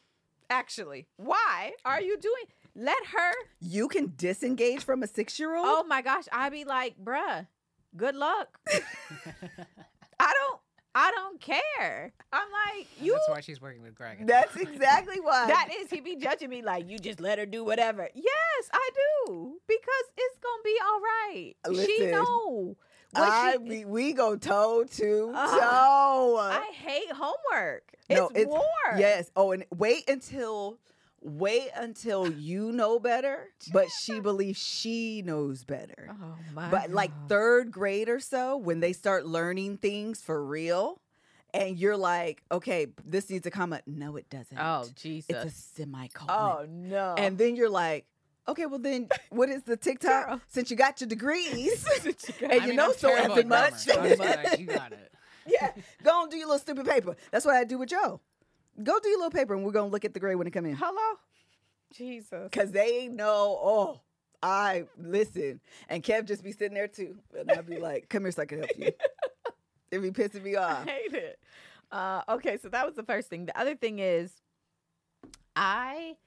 [0.50, 2.44] Actually, why are you doing?
[2.76, 3.32] Let her.
[3.60, 5.66] You can disengage from a six-year-old.
[5.68, 7.48] Oh my gosh, I'd be like, bruh,
[7.96, 8.60] good luck.
[10.20, 10.60] I don't.
[10.96, 12.12] I don't care.
[12.34, 13.14] I'm like, And you.
[13.14, 14.26] That's why she's working with Greg.
[14.26, 15.46] That's exactly why.
[15.48, 18.10] That is, he be judging me like you just let her do whatever.
[18.16, 18.90] Yes, I
[19.26, 21.54] do because it's gonna be all right.
[21.86, 22.78] she Listen, know.
[23.16, 25.60] I we, we go toe to Ugh.
[25.60, 26.38] toe.
[26.40, 27.94] I hate homework.
[28.10, 28.98] No, it's, it's- war.
[28.98, 29.32] Yes.
[29.36, 30.78] Oh, and wait until
[31.22, 36.10] wait until you know better, but she believes she knows better.
[36.12, 36.70] Oh my.
[36.70, 37.30] But like God.
[37.30, 41.02] third grade or so, when they start learning things for real,
[41.54, 43.82] and you're like, okay, this needs a comma.
[43.88, 44.58] No, it doesn't.
[44.58, 45.30] Oh Jesus.
[45.30, 45.50] it's a
[45.82, 46.30] semicolon.
[46.30, 47.16] oh no.
[47.18, 48.06] And then you're like,
[48.48, 50.28] okay, well then, what is the TikTok?
[50.28, 50.42] Girl.
[50.48, 51.86] Since you got your degrees,
[52.42, 53.74] and I you mean, know I'm so effing at much.
[53.76, 55.12] so I'm just like, you got it.
[55.46, 55.72] yeah,
[56.04, 57.16] go on do your little stupid paper.
[57.32, 58.20] That's what I do with Joe.
[58.84, 60.66] Go do your little paper, and we're gonna look at the grade when it come
[60.66, 60.76] in.
[60.76, 61.18] hello.
[61.94, 62.50] Jesus.
[62.52, 64.02] Cause they know, oh,
[64.44, 65.62] I listen.
[65.88, 67.18] And Kev just be sitting there too.
[67.38, 68.92] And I'd be like, come here so I can help you.
[69.92, 70.86] it be pissing me off.
[70.86, 71.40] I hate it.
[71.90, 73.46] Uh, okay, so that was the first thing.
[73.46, 74.34] The other thing is,
[75.56, 76.18] I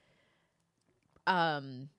[1.27, 1.89] um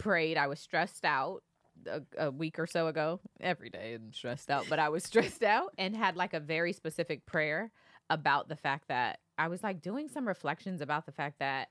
[0.00, 0.36] prayed.
[0.36, 1.42] I was stressed out
[1.86, 3.20] a, a week or so ago.
[3.40, 6.72] Every day I'm stressed out, but I was stressed out and had like a very
[6.72, 7.70] specific prayer
[8.08, 11.68] about the fact that I was like doing some reflections about the fact that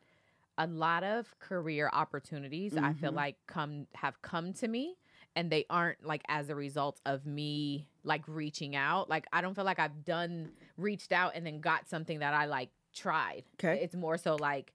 [0.58, 3.16] a lot of career opportunities I feel Mhm.
[3.16, 4.96] like come have come to me
[5.36, 9.10] and they aren't like as a result of me like reaching out.
[9.10, 12.46] Like I don't feel like I've done reached out and then got something that I
[12.46, 13.44] like tried.
[13.56, 13.80] Okay.
[13.84, 14.74] It's more so like,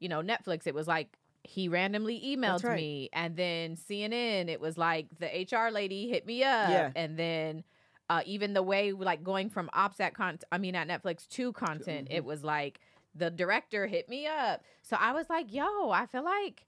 [0.00, 1.08] you know, Netflix, it was like
[1.44, 2.76] he randomly emailed right.
[2.76, 6.90] me and then CNN, it was like the HR lady hit me up Yeah.
[6.94, 7.64] and then
[8.08, 11.52] uh, even the way like going from ops at con I mean at Netflix to
[11.52, 12.16] content, mhm.
[12.16, 12.80] it was like
[13.14, 14.62] the director hit me up.
[14.82, 16.66] So I was like, yo, I feel like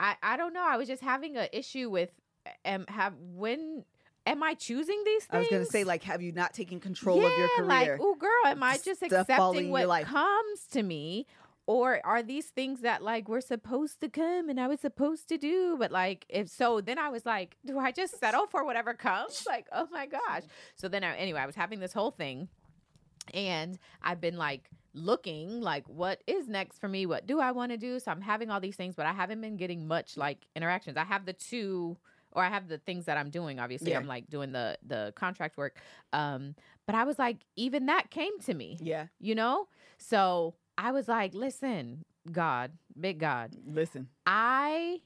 [0.00, 0.66] I I don't know.
[0.66, 2.10] I was just having an issue with
[2.64, 3.84] am have when
[4.26, 5.36] am I choosing these things?
[5.36, 7.98] I was gonna say, like, have you not taken control of your Yeah, Like, career?
[8.00, 11.26] oh girl, am I just Stuff accepting what comes to me?
[11.72, 15.38] Or are these things that like were supposed to come and I was supposed to
[15.38, 15.76] do?
[15.78, 19.46] But like if so, then I was like, do I just settle for whatever comes?
[19.46, 20.42] Like, oh my gosh.
[20.76, 22.48] So then I, anyway, I was having this whole thing
[23.32, 27.06] and I've been like looking like what is next for me?
[27.06, 27.98] What do I want to do?
[28.00, 30.98] So I'm having all these things, but I haven't been getting much like interactions.
[30.98, 31.96] I have the two
[32.32, 33.58] or I have the things that I'm doing.
[33.58, 33.98] Obviously, Yeah.
[33.98, 35.78] I'm like doing the the contract work.
[36.12, 36.54] Um,
[36.84, 39.68] but I was like, even that came to me, yeah, you know?
[39.96, 44.08] So I was like, listen, God, big God, listen.
[44.26, 45.00] I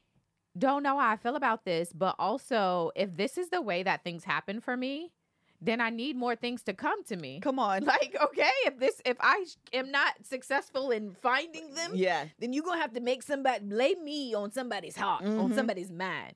[0.56, 4.04] don't know how I feel about this, but also if this is the way that
[4.04, 5.12] things happen for me,
[5.60, 7.40] then I need more things to come to me.
[7.40, 7.84] Come on.
[7.84, 12.26] Like, okay, if this if I am not successful in finding them, Yeah.
[12.38, 15.54] then you're gonna have to make somebody lay me on somebody's heart, on Mhm.
[15.54, 16.34] somebody's mind.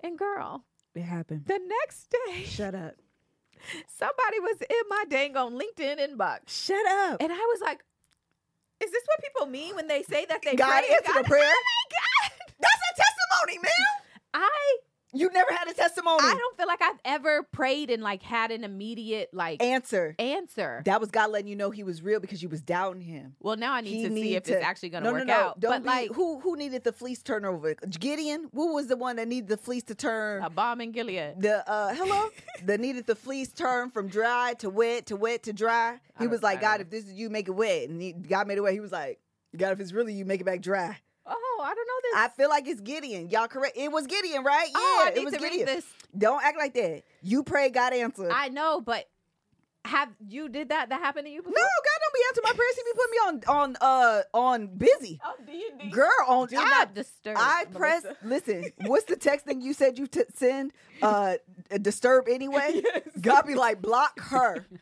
[0.00, 1.44] And girl, It happened.
[1.46, 2.94] the next day, Shut up.
[3.88, 6.48] somebody was in my dang on LinkedIn inbox.
[6.48, 7.20] Shut up.
[7.22, 7.84] And I was like,
[8.82, 11.44] is this what people mean when they say that they God pray answered a prayer?
[11.44, 12.30] Oh my God.
[12.60, 13.86] That's a testimony, man.
[14.34, 14.78] I
[15.18, 16.18] You never had a testimony.
[16.22, 20.14] I don't feel like I've ever prayed and like had an immediate like Answer.
[20.18, 20.82] answer.
[20.84, 23.34] That was God letting you know He was real because you was doubting Him.
[23.40, 25.26] well, now I need He to see if to- it's actually going to no, work
[25.26, 25.40] no, no.
[25.40, 25.60] out.
[25.60, 27.74] Don't but be, like who who needed the fleece turnover?
[27.98, 28.48] Gideon.
[28.54, 30.42] Who was the one that needed the fleece to turn?
[30.42, 31.34] a balm in Gilead.
[31.40, 32.28] the uh hello
[32.64, 35.98] that needed the fleece turn from dry to wet to wet to dry.
[36.18, 37.88] He was like, God, if this is you, make it wet.
[37.90, 38.72] And he, God made it wet.
[38.72, 39.18] He was like,
[39.56, 40.98] God, if it's really you, make it back dry.
[41.26, 42.12] Oh, I don't know this.
[42.16, 43.28] I feel like it's Gideon.
[43.30, 43.76] Y'all correct?
[43.76, 44.68] It was Gideon, right?
[44.68, 45.66] Yeah, oh, I need it was to Gideon.
[45.66, 45.84] read this.
[46.16, 47.02] Don't act like that.
[47.22, 48.30] You pray, God answered.
[48.32, 49.08] I know, but
[49.86, 50.88] have you did that?
[50.88, 51.54] That happened to you no, before?
[51.54, 52.76] God don't be answering my prayers.
[52.76, 55.20] He be putting me on on uh on busy.
[55.24, 55.90] Oh, D and D.
[55.90, 57.36] Girl, on do I, not disturb.
[57.38, 58.04] I press.
[58.04, 58.18] Melissa.
[58.24, 60.72] Listen, what's the text thing you said you t- send?
[61.02, 61.36] Uh,
[61.80, 62.82] disturb anyway.
[63.20, 64.66] God be like, block her.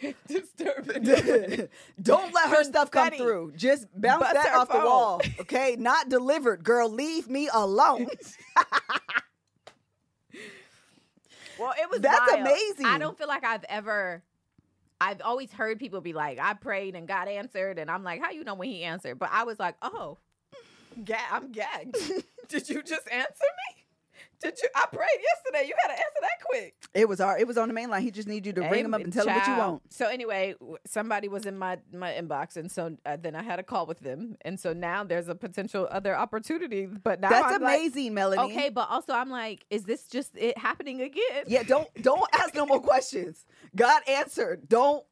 [0.28, 0.86] disturb.
[2.02, 3.16] Don't let her stuff come Confetti.
[3.22, 3.52] through.
[3.56, 5.20] Just bounce Bust that her off the wall.
[5.40, 6.88] Okay, not delivered, girl.
[6.90, 8.08] Leave me alone.
[11.58, 12.40] Well, it was That's wild.
[12.46, 12.86] amazing.
[12.86, 14.22] I don't feel like I've ever.
[15.00, 18.30] I've always heard people be like, "I prayed and God answered," and I'm like, "How
[18.30, 20.18] you know when He answered?" But I was like, "Oh,
[21.04, 21.96] ga- I'm gagged."
[22.48, 23.44] Did you just answer
[23.76, 23.84] me?
[24.46, 24.68] Did you?
[24.74, 25.68] I prayed yesterday.
[25.68, 26.74] You got to answer that quick.
[26.94, 27.38] It was our.
[27.38, 28.02] It was on the main line.
[28.02, 29.82] He just needs you to ring him up and tell him what you want.
[29.92, 30.54] So anyway,
[30.86, 34.00] somebody was in my my inbox, and so uh, then I had a call with
[34.00, 36.86] them, and so now there's a potential other opportunity.
[36.86, 38.52] But now That's I'm like, amazing, Melanie.
[38.52, 41.44] okay, but also I'm like, is this just it happening again?
[41.46, 43.44] Yeah, don't don't ask no more questions.
[43.74, 44.68] God answered.
[44.68, 45.04] Don't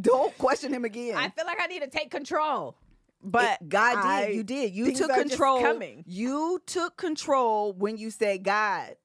[0.00, 1.16] don't question him again.
[1.16, 2.76] I feel like I need to take control.
[3.28, 4.36] But It- God I- did.
[4.36, 4.74] You did.
[4.74, 5.60] You took control.
[5.60, 6.04] coming.
[6.06, 8.96] You took control when you said God.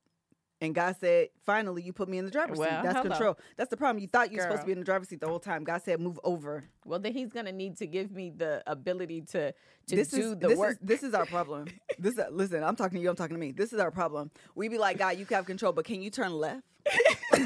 [0.63, 2.83] And God said, finally, you put me in the driver's Well, seat.
[2.83, 3.09] That's hello.
[3.09, 3.37] control.
[3.57, 3.99] That's the problem.
[3.99, 5.63] You thought you were supposed to be in the driver's seat the whole time.
[5.63, 6.65] God said, move over.
[6.85, 9.53] Well, then he's gonna need to give me the ability to
[9.87, 10.73] to this do is the this work.
[10.73, 11.65] is this is our problem.
[11.97, 13.09] this is, listen, I'm talking to you.
[13.09, 13.53] I'm talking to me.
[13.53, 14.29] This is our problem.
[14.53, 16.61] We be like, God, you can have control, but can you turn left?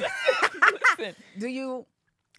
[1.39, 1.85] Do you?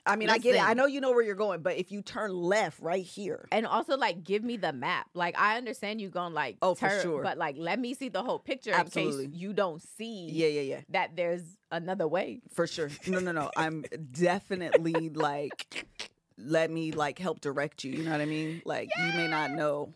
[0.07, 0.63] I mean, I get it.
[0.63, 3.67] I know you know where you're going, but if you turn left right here, and
[3.67, 5.09] also like give me the map.
[5.15, 7.23] Like I understand you going like Oh, for sure.
[7.23, 9.25] but like let me see the whole picture Absolutely.
[9.25, 10.81] in case you don't see yeah, yeah, yeah.
[10.91, 12.41] that there's another way.
[12.53, 12.91] For sure.
[13.07, 13.51] No, no, no.
[13.57, 15.87] I'm definitely like,
[16.39, 17.93] let me like help direct you.
[17.93, 18.63] You know what I mean?
[18.65, 19.93] Like, you may not know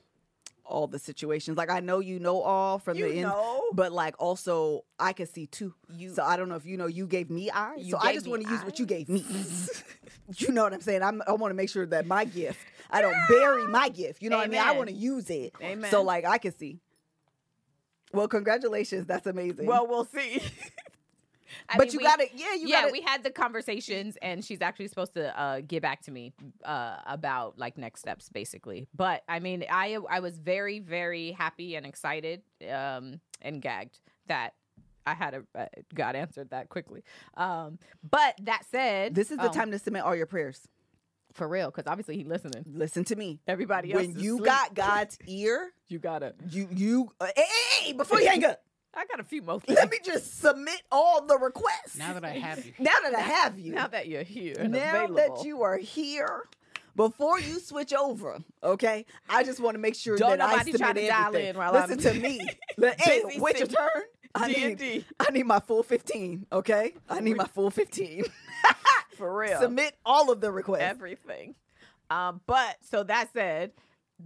[0.65, 1.57] all the situations.
[1.59, 3.63] Like, I know you know all from You the end, know.
[3.73, 5.75] but like also I can see too.
[5.93, 7.89] You- so I don't know if you know you gave me eyes.
[7.91, 9.25] So I just want to use what you gave me.
[10.37, 11.03] you know what I'm saying?
[11.03, 12.59] I'm, I want to make sure that my gift,
[12.91, 14.23] I don't bury my gift.
[14.23, 14.61] You know what I mean?
[14.61, 15.55] I want to use it.
[15.63, 15.91] Amen.
[15.91, 16.79] So like I can see.
[18.13, 19.07] Well, congratulations.
[19.07, 19.67] That's amazing.
[19.67, 20.43] Well, we'll see.
[21.77, 22.93] But mean, you we- gotta, yeah, you yeah, gotta.
[22.93, 26.33] we had the conversations, and she's actually supposed to uh, get back to me
[26.65, 28.87] uh, about like next steps, basically.
[28.95, 34.55] But I mean, I I was very very happy and excited um, and gagged that
[35.07, 37.03] I had a uh, got answered that quickly.
[37.37, 40.69] Um, but that said, this is the um, time to submit all your prayers.
[41.35, 42.65] for real because obviously he listening.
[42.67, 43.41] Listen to me.
[43.47, 44.47] Everybody else, When is you asleep.
[44.47, 46.35] got God's ear, you gotta.
[46.51, 48.63] you you uh, hey, hey, hey, before you hang up,
[48.95, 49.61] I got a few more.
[49.69, 51.97] let me just submit all the requests.
[51.97, 54.73] Now that I have you, now that I have you, now that you're here, and
[54.73, 55.15] now available.
[55.37, 56.43] that you are here,
[56.97, 59.07] before you switch over, okay?
[59.29, 61.51] I just want to make sure Don't that I nobody submit to dial everything.
[61.51, 62.41] in while Listen I'm to me.
[62.99, 64.03] Hey, busy wait your turn.
[64.35, 65.05] I need.
[65.19, 66.47] I need my full fifteen.
[66.53, 68.25] Okay, I need my full fifteen.
[69.17, 69.61] for real.
[69.61, 70.83] Submit all of the requests.
[70.83, 71.55] everything.
[72.11, 73.73] Um, but so that said,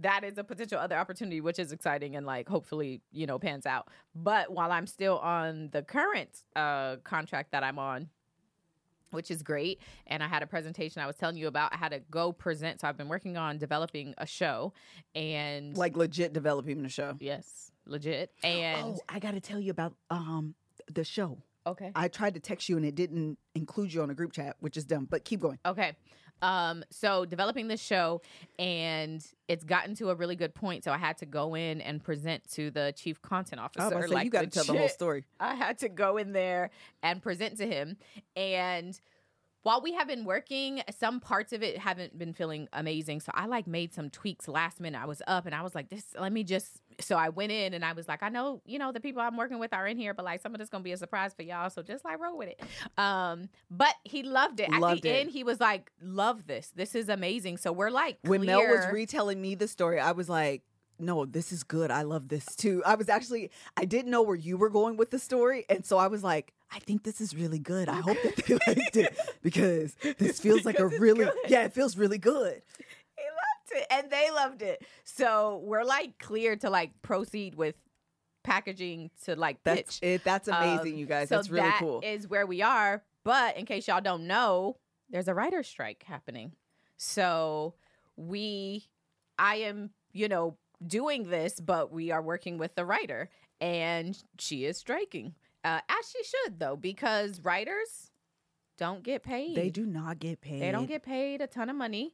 [0.01, 3.65] that is a potential other opportunity, which is exciting and like hopefully you know pans
[3.65, 3.87] out.
[4.15, 8.09] But while I'm still on the current uh contract that I'm on.
[9.11, 9.79] Which is great.
[10.07, 11.73] And I had a presentation I was telling you about.
[11.73, 12.81] I had to go present.
[12.81, 14.73] So I've been working on developing a show
[15.13, 17.15] and like legit developing the show.
[17.21, 18.31] yes, legit.
[18.43, 20.55] And oh, I got to tell you about um
[20.91, 21.37] the show.
[21.65, 21.91] okay.
[21.95, 24.77] I tried to text you and it didn't include you on a group chat, which
[24.77, 25.07] is dumb.
[25.09, 25.59] But keep going.
[25.65, 25.93] Okay.
[26.41, 28.21] Um, so developing this show
[28.59, 30.83] and it's gotten to a really good point.
[30.83, 33.89] So I had to go in and present to the chief content officer.
[33.89, 35.23] say, like you got to tell the whole story.
[35.39, 36.71] I had to go in there
[37.01, 37.97] and present to him.
[38.35, 38.99] And
[39.63, 43.21] while we have been working, some parts of it haven't been feeling amazing.
[43.21, 45.01] So I like made some tweaks last minute.
[45.01, 46.81] I was up and I was like, this, let me just.
[46.99, 49.37] So I went in and I was like, I know, you know, the people I'm
[49.37, 51.43] working with are in here, but like some of this gonna be a surprise for
[51.43, 51.69] y'all.
[51.69, 52.61] So just like roll with it.
[52.97, 54.69] Um, but he loved it.
[54.71, 55.21] At Loved the it.
[55.21, 56.71] end, he was like, love this.
[56.75, 57.57] This is amazing.
[57.57, 60.63] So we're like, When Mel was retelling me the story, I was like,
[60.97, 61.91] no, this is good.
[61.91, 62.81] I love this too.
[62.85, 65.65] I was actually, I didn't know where you were going with the story.
[65.69, 67.89] And so I was like, I think this is really good.
[67.89, 71.33] I hope that they liked it because this feels like a really, good.
[71.49, 72.61] yeah, it feels really good.
[73.75, 74.85] He loved it, and they loved it.
[75.03, 77.75] So we're like clear to like proceed with
[78.43, 80.07] packaging to like That's pitch.
[80.07, 80.23] it.
[80.23, 81.29] That's amazing, Um, you guys.
[81.29, 82.01] so That's really that cool.
[82.03, 83.03] Is where we are.
[83.23, 84.77] But in case y'all don't know,
[85.09, 86.51] there's a writer's strike happening.
[86.97, 87.73] So
[88.15, 88.85] we,
[89.39, 94.65] I am, you know, doing this, but we are working with the writer, and she
[94.65, 95.33] is striking.
[95.63, 98.11] Uh, as she should though, because writers
[98.77, 99.55] don't get paid.
[99.55, 100.61] they do not get paid.
[100.61, 102.13] They don't get paid a ton of money.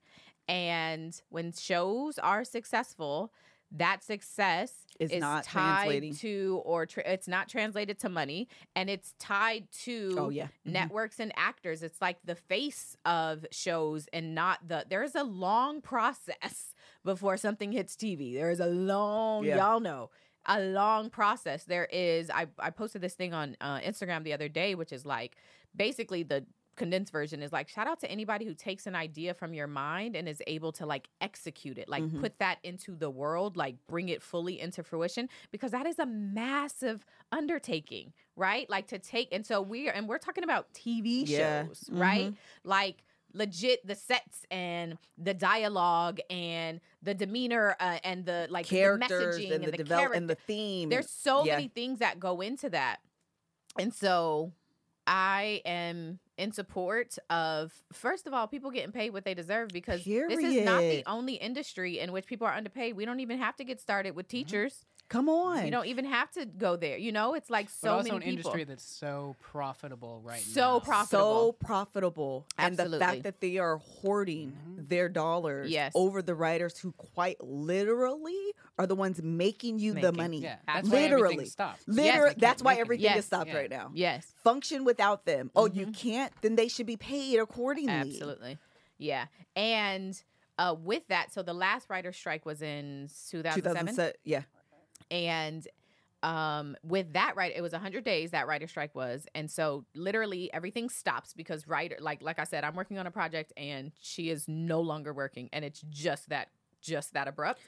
[0.52, 3.32] And when shows are successful,
[3.72, 8.90] that success It's is not tied to, or tra- it's not translated to money, and
[8.90, 10.48] it's tied to Oh yeah.
[10.68, 10.74] Mhm.
[10.74, 11.82] networks and actors.
[11.82, 14.86] It's like the face of shows and not the.
[14.90, 16.74] There's a long process
[17.06, 18.34] before something hits TV.
[18.34, 19.56] There is a long, Yeah.
[19.58, 20.10] y'all know,
[20.46, 21.64] a long process.
[21.64, 22.30] There is.
[22.30, 25.38] I I posted this thing on uh, Instagram the other day, which is like
[25.74, 26.46] basically the
[26.82, 30.16] condensed version is like shout out to anybody who takes an idea from your mind
[30.16, 32.20] and is able to like execute it like Mhm.
[32.22, 36.06] put that into the world like bring it fully into fruition because that is a
[36.06, 41.66] massive undertaking right like to take and so we're and we're talking about tv Yeah.
[41.68, 42.36] shows right Mhm.
[42.64, 49.38] like legit the sets and the dialogue and the demeanor uh, and the like characters
[49.38, 50.18] the messaging and the, the develop character.
[50.18, 50.90] and the theme.
[50.90, 51.56] There's so yeah.
[51.56, 52.98] many things that go into that.
[53.80, 54.52] And so
[55.08, 60.04] I am in support of first of all people getting paid what they deserve because
[60.04, 62.96] this is not the only industry in which people are underpaid.
[62.96, 64.38] We don't even have to get started with mm-hmm.
[64.38, 64.86] teachers.
[65.12, 65.66] Come on.
[65.66, 66.98] You don't even have to go there.
[66.98, 68.30] You know, it's like so but so also many an people.
[68.52, 70.80] industry that's so profitable right So now.
[70.80, 71.48] profitable.
[71.48, 74.88] so profitable and the fact that they are hoarding Mhm.
[74.88, 75.92] their dollars Yes.
[75.96, 81.00] over the writers who quite literally are the ones making you the money Yeah, Absolutely.
[81.02, 81.46] that's why Literally.
[81.46, 81.88] stopped.
[81.90, 83.18] literally They that's why everything Yes.
[83.20, 83.58] is stopped Yeah.
[83.58, 84.32] right now Yes.
[84.38, 85.94] function without them oh you Mhm.
[85.94, 88.60] can't then they should be paid accordingly Absolutely.
[88.98, 89.26] Yeah.
[89.58, 90.22] And
[90.58, 93.62] uh, with that, so the last writer strike was in 2007.
[93.64, 94.44] 2007 yeah
[95.12, 95.68] and
[96.24, 100.54] um with that right it was 100 days that writer strike was and so literally
[100.54, 104.30] everything stops because writer like like i said i'm working on a project and she
[104.30, 107.60] is no longer working and it's just that just that abrupt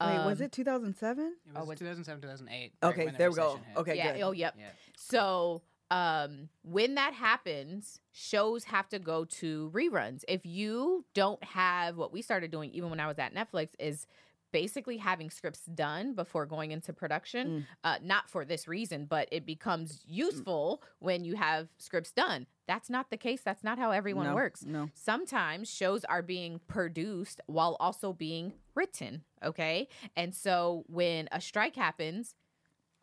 [0.00, 2.72] wait was Um, it 2007 It Oh, was was- 2007, 2008.
[2.82, 3.52] Okay, right when the there we go.
[3.66, 3.76] hit.
[3.78, 4.22] Okay, yeah good.
[4.22, 4.68] oh yep Yeah.
[4.96, 11.96] so um when that happens shows have to go to reruns if you don't have
[11.96, 14.06] what we started doing even when i was at netflix is
[14.52, 17.66] basically having scripts done before going into production Mm.
[17.84, 22.46] uh, not for this reason but it becomes useful when you have scripts done.
[22.66, 23.40] That's not the case.
[23.42, 24.64] That's not how everyone No, works.
[24.64, 24.90] no.
[24.94, 29.88] Sometimes shows are being produced while also being written okay?
[30.16, 32.34] And so when a strike happens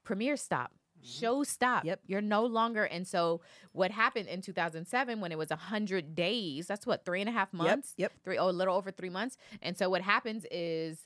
[0.04, 0.72] premieres stop.
[0.72, 1.20] Mhm.
[1.20, 1.84] shows stop.
[1.86, 2.02] Yep.
[2.08, 3.42] you're no longer and so
[3.74, 7.54] what happened in 2007 when it was 100 days that's what three and a half
[7.54, 7.94] months?
[7.98, 8.24] yep yep.
[8.24, 9.38] Three oh a little over three months.
[9.62, 11.06] And so what happens is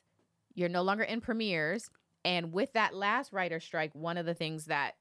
[0.60, 1.90] you're no longer in premieres
[2.26, 4.96] and with that last writer strike one of the things that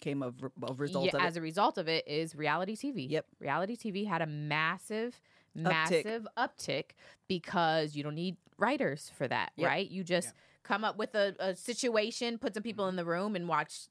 [0.00, 1.38] came of, of result yeah, of as it.
[1.38, 3.08] a result of it is reality TV.
[3.10, 3.26] Yep.
[3.40, 5.20] Reality TV had a massive,
[5.54, 6.90] massive uptick
[7.28, 9.66] because you don't need writers for that, Yep.
[9.68, 9.90] right?
[9.90, 10.34] You just Yep.
[10.64, 13.86] come up with a, a situation, put some people in the room, and watch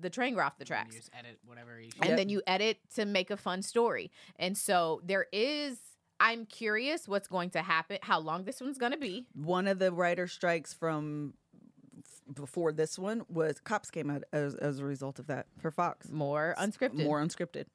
[0.00, 0.94] the train go off the And tracks.
[0.94, 2.18] You just edit whatever you And Yep.
[2.18, 4.10] then you edit to make a fun story.
[4.36, 5.78] And so there is.
[6.20, 9.26] I'm curious what's going to happen, how long this one's going to be.
[9.34, 11.34] one of the writer strikes from
[12.34, 16.10] before this one was cops came out as, as a result of that for fox
[16.10, 17.04] More unscripted.
[17.04, 17.66] more unscripted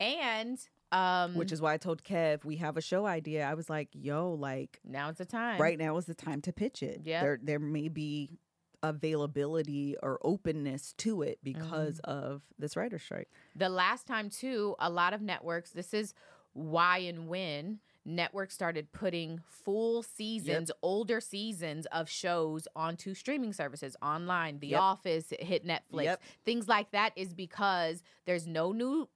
[0.00, 0.58] And
[0.90, 3.88] um, which is why i told kev we have a show idea i was like
[3.94, 5.58] yo like now it's the time.
[5.58, 7.22] right now is the time to pitch it Yeah.
[7.22, 8.38] there there may be
[8.82, 12.10] availability or openness to it because Mm-hmm.
[12.10, 16.12] of this writer strike the last time too a lot of networks this is
[16.54, 23.96] why and when networks started putting full seasons older seasons of shows onto streaming services
[24.02, 24.80] online the Yep.
[24.80, 26.22] office hit netflix Yep.
[26.44, 29.08] things like that is because there's no new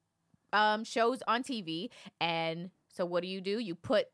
[0.53, 4.07] um, shows on tv and so what do you do you put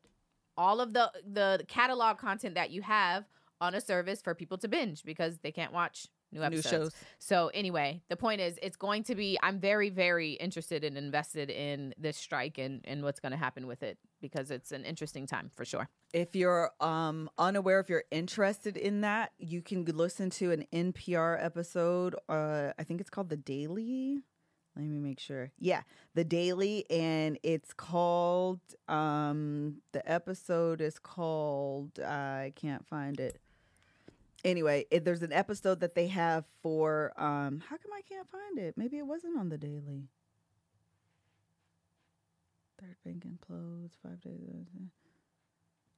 [0.57, 3.25] all of the the catalog content that you have
[3.61, 6.69] on a service for people to binge because they can't watch new new episodes.
[6.69, 6.91] shows.
[7.19, 11.49] So anyway, the point is it's going to be I'm very, very interested and invested
[11.49, 15.51] in this strike and, and what's gonna happen with it because it's an interesting time
[15.55, 15.89] for sure.
[16.13, 21.43] if you're um unaware if you're interested in that you can listen to an npr
[21.43, 24.19] episode uh i think it's called the daily?
[24.75, 25.51] Let me make sure.
[25.59, 25.81] Yeah
[26.15, 33.39] the daily and it's called um the episode is called i can't find it
[34.43, 38.57] anyway it, there's an episode that they have for um how come i can't find
[38.57, 40.07] it maybe it wasn't on the daily
[42.79, 44.67] third bank implodes five days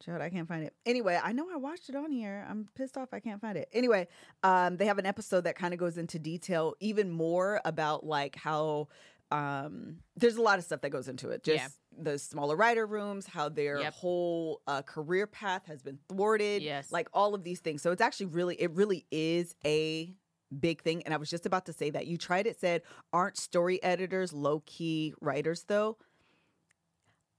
[0.04, 0.74] Child, I can't find it.
[0.86, 2.46] Anyway, I know I watched it on here.
[2.50, 3.70] I'm pissed off I can't find it.
[3.74, 4.08] Anyway,
[4.44, 8.36] um, they have an episode that kind of goes into detail even more about like
[8.36, 8.90] how
[9.32, 11.44] um there's a lot of stuff that goes into it.
[11.44, 11.68] Just Yeah.
[12.12, 13.94] the smaller writer rooms, how their Yep.
[13.94, 16.62] whole uh, career path has been thwarted.
[16.62, 16.92] Yes.
[16.92, 17.82] Like all of these things.
[17.82, 20.14] So it's actually really it really is a
[20.58, 21.02] big thing.
[21.04, 22.06] And I was just about to say that.
[22.08, 25.98] You tried it said, aren't story editors low key writers though?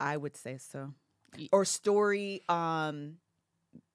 [0.00, 0.92] I would say so
[1.36, 3.18] Ye- or story um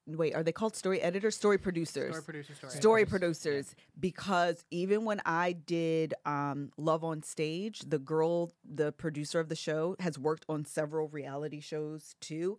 [0.06, 1.36] wait are they called story editors?
[1.36, 2.10] Story producers.
[2.10, 3.74] Story producer, story, story producers.
[3.98, 9.56] Because even when i did um love on stage the girl the producer of the
[9.56, 12.58] show has worked on several reality shows too.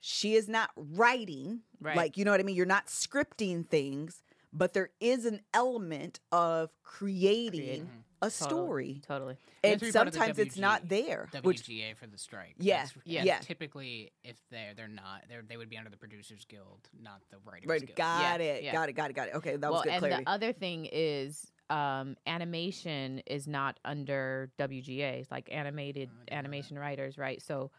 [0.00, 1.96] She is not writing Right.
[1.96, 2.56] like you know what i mean?
[2.56, 4.22] You're not scripting things
[4.56, 7.90] but there is an element of creating Creating.
[8.26, 8.64] A Totally.
[8.64, 9.36] story Totally.
[9.62, 11.62] And to be part of the sometimes it's not there WGA which
[11.98, 12.54] for the strike.
[12.58, 13.38] Yeah, That's- yeah.
[13.38, 17.38] Typically, if they're they're not, they they would be under the Producers Guild, not the
[17.44, 17.96] Writers right Guild.
[17.96, 18.72] got Yeah, it yeah.
[18.72, 20.52] got it got it got it okay that well, was good and clarity the other
[20.52, 25.20] thing is um, animation is not under WGA.
[25.20, 27.40] It's like animated animation writers, right?
[27.42, 27.70] So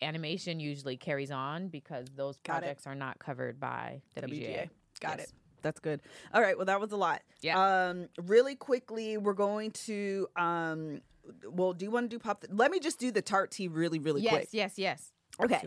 [0.00, 2.60] animation usually carries on because those Got it.
[2.60, 4.28] projects are not covered by WGA.
[4.28, 4.70] WGA.
[5.00, 5.28] Got Yes.
[5.28, 5.32] it.
[5.62, 6.00] That's good.
[6.34, 6.56] All right.
[6.56, 7.22] Well, that was a lot.
[7.40, 7.88] Yeah.
[7.88, 11.00] Um, really quickly, we're going to um,
[11.50, 12.44] well, do you want to do pop?
[12.50, 14.48] Let me just do the tarte tea really, really yes, quick.
[14.52, 15.44] Yes, yes, yes.
[15.44, 15.66] Okay.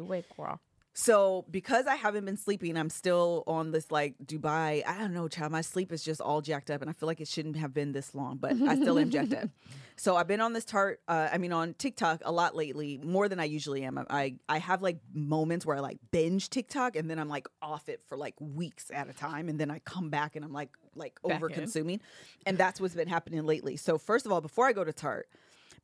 [0.96, 1.16] Do it, girl.
[1.42, 4.84] So because I haven't been sleeping, I'm still on this like Dubai.
[4.88, 5.52] I don't know, child.
[5.52, 7.92] My sleep is just all jacked up, and I feel like it shouldn't have been
[7.92, 9.50] this long, but I still am jacked up.
[9.98, 11.00] So I've been on this tart.
[11.08, 13.98] Uh, I mean, on TikTok a lot lately, more than I usually am.
[13.98, 17.48] I, I I have like moments where I like binge TikTok, and then I'm like
[17.62, 20.52] off it for like weeks at a time, and then I come back and I'm
[20.52, 22.02] like like over consuming,
[22.46, 23.78] and that's what's been happening lately.
[23.78, 25.28] So first of all, before I go to tarte.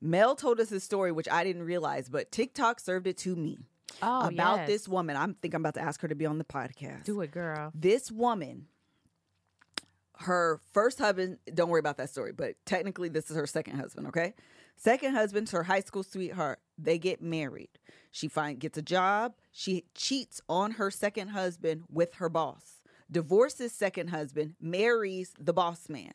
[0.03, 3.59] Mel told us this story, which I didn't realize, but TikTok served it to me
[4.02, 4.68] Oh, about yes.
[4.68, 5.16] this woman.
[5.16, 7.04] I'm think I'm about to ask her to be on the podcast.
[7.04, 7.72] Do it, girl.
[7.74, 8.68] This woman,
[10.20, 14.08] her first husband, don't worry about that story, but technically this is her second husband,
[14.08, 14.34] okay?
[14.78, 16.60] Second husband's her high school sweetheart.
[16.78, 17.70] They get married.
[18.12, 19.34] She find gets a job.
[19.52, 22.82] She cheats on her second husband with her boss.
[23.12, 26.14] Divorces second husband, marries the boss man.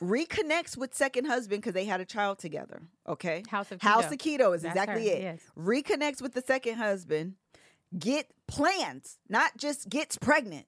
[0.00, 2.82] Reconnects with second husband because they had a child together.
[3.08, 3.42] Okay.
[3.48, 4.12] House of House Keto.
[4.12, 5.40] of Keto is That's exactly her, it yes.
[5.56, 7.34] reconnects with the second husband,
[7.98, 10.66] get plans, not just gets pregnant,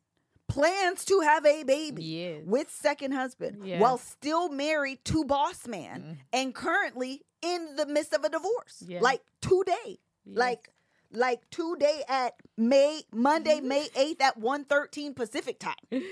[0.49, 2.43] plans to have a baby Yes.
[2.47, 3.81] with second husband Yes.
[3.81, 6.19] while still married to boss man Mm.
[6.33, 8.83] and currently in the midst of a divorce.
[8.87, 9.01] Yeah.
[9.01, 9.99] Like today.
[10.25, 10.39] Yes.
[10.39, 10.69] Like
[11.13, 13.61] like today at May Monday.
[13.63, 15.75] May 8th at 1:13 Pacific time.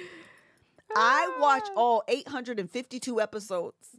[0.97, 1.81] I watched Ah.
[1.81, 3.97] all 852 episodes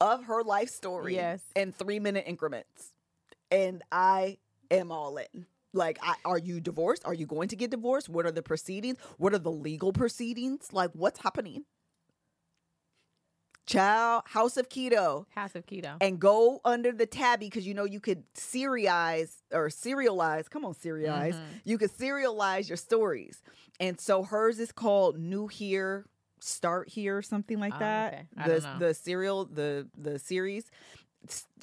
[0.00, 1.42] of her life story Yes.
[1.56, 2.92] in three minute increments.
[3.50, 4.38] And I
[4.70, 5.46] am all in.
[5.72, 7.02] Like, I, are you divorced?
[7.04, 8.08] Are you going to get divorced?
[8.08, 8.98] What are the proceedings?
[9.18, 10.72] What are the legal proceedings?
[10.72, 11.64] Like, what's happening?
[13.68, 15.96] Child, House of Keto House of Keto.
[16.00, 20.48] and go under the tabby because you know you could serialize or serialize.
[20.50, 21.34] Come on, serialize.
[21.34, 21.44] Mhm.
[21.64, 23.42] You could serialize your stories,
[23.78, 26.06] and so hers is called New Here,
[26.40, 28.14] Start Here, something like Oh, that.
[28.14, 28.26] okay.
[28.46, 30.70] The the serial the the series.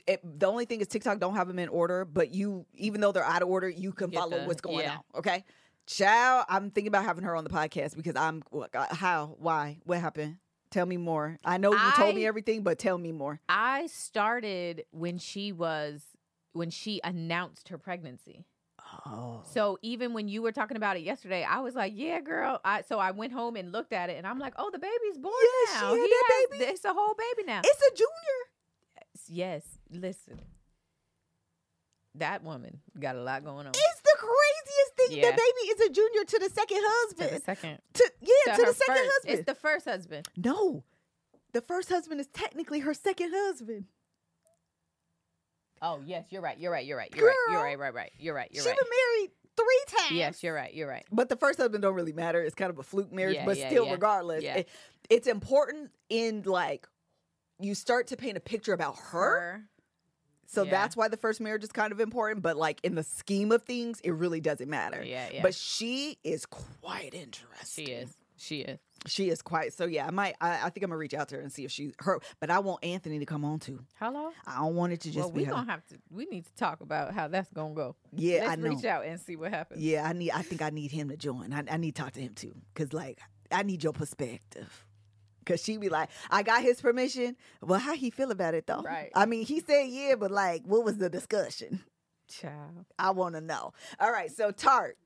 [0.08, 3.12] It, the only thing is TikTok don't have them in order, but you even though
[3.12, 4.98] they're out of order, you can Get follow the- what's going yeah.
[4.98, 5.20] on.
[5.20, 5.44] Okay,
[5.88, 10.00] Child, I'm thinking about having her on the podcast because I'm uh, how why what
[10.00, 10.38] happened.
[10.76, 11.40] Tell me more.
[11.46, 13.40] I know you told me everything, but tell me more.
[13.48, 16.04] I started when she was
[16.52, 18.44] when she announced her pregnancy.
[19.06, 19.42] Oh.
[19.50, 22.82] So even when you were talking about it yesterday, I was like, "Yeah, girl." I,
[22.82, 25.34] so I went home and looked at it, and I'm like, "Oh, the baby's born
[25.42, 26.72] Yes, she had He that has- baby.
[26.74, 28.42] It's a whole baby now." It's a junior.
[29.30, 30.42] yes, listen,
[32.16, 33.72] that woman got a lot going on.
[33.74, 35.18] It's craziest thing.
[35.20, 35.32] Yeah.
[35.32, 37.44] The baby is a junior to the second To the husband.
[37.46, 39.40] second, To, yeah, to, her the second first- husband.
[39.40, 40.28] It's the first husband.
[40.38, 40.84] no,
[41.54, 43.86] the first husband is technically her second husband.
[45.82, 46.58] Oh yes, you're right.
[46.58, 46.86] You're right.
[46.86, 47.14] You're right.
[47.16, 47.36] You're right.
[47.52, 47.80] You're right.
[47.80, 47.94] Right.
[47.94, 48.12] Right.
[48.18, 48.50] You're right.
[48.52, 48.78] You're she right.
[48.78, 50.12] been married three times.
[50.18, 50.74] Yes, you're right.
[50.74, 51.06] You're right.
[51.12, 52.42] But the first husband don't really matter.
[52.42, 53.92] It's kind of a fluke marriage, Yeah, but yeah, still, yeah.
[53.92, 54.70] regardless, it-
[55.10, 56.88] it's important in like
[57.60, 59.64] you start to paint a picture about her.
[60.48, 60.72] So Yeah.
[60.72, 62.42] that's why the first marriage is kind of important.
[62.42, 65.04] But like in the scheme of things, it really doesn't matter.
[65.04, 65.28] Yeah.
[65.34, 65.42] Yeah.
[65.42, 67.86] But she is quite interesting.
[67.86, 68.18] she is.
[68.38, 68.80] She is.
[69.08, 69.86] She is quite so.
[69.86, 70.36] Yeah, I might.
[70.42, 72.20] I, I think I'm gonna reach out to her and see if she her.
[72.42, 73.80] But I want Anthony to come on too.
[74.00, 74.32] Hello.
[74.46, 75.52] I don't want it to just well, be we her.
[75.54, 75.96] gonna have to.
[76.12, 77.96] We need to talk about how that's gonna go.
[78.12, 78.70] yeah, Let's I know.
[78.70, 79.82] reach out and see what happens.
[79.82, 80.32] Yeah, I need.
[80.32, 81.54] I think I need him to join.
[81.54, 83.20] I, I need to talk to him too, cause like
[83.52, 84.85] I need your perspective.
[85.46, 87.36] Cause she be like, I got his permission.
[87.62, 88.82] Well, how he feel about it though?
[88.82, 89.12] Right.
[89.14, 91.84] I mean, he said yeah, but like, what was the discussion?
[92.28, 92.86] Child.
[92.98, 93.74] I want to know.
[94.00, 94.98] All right, so tarte.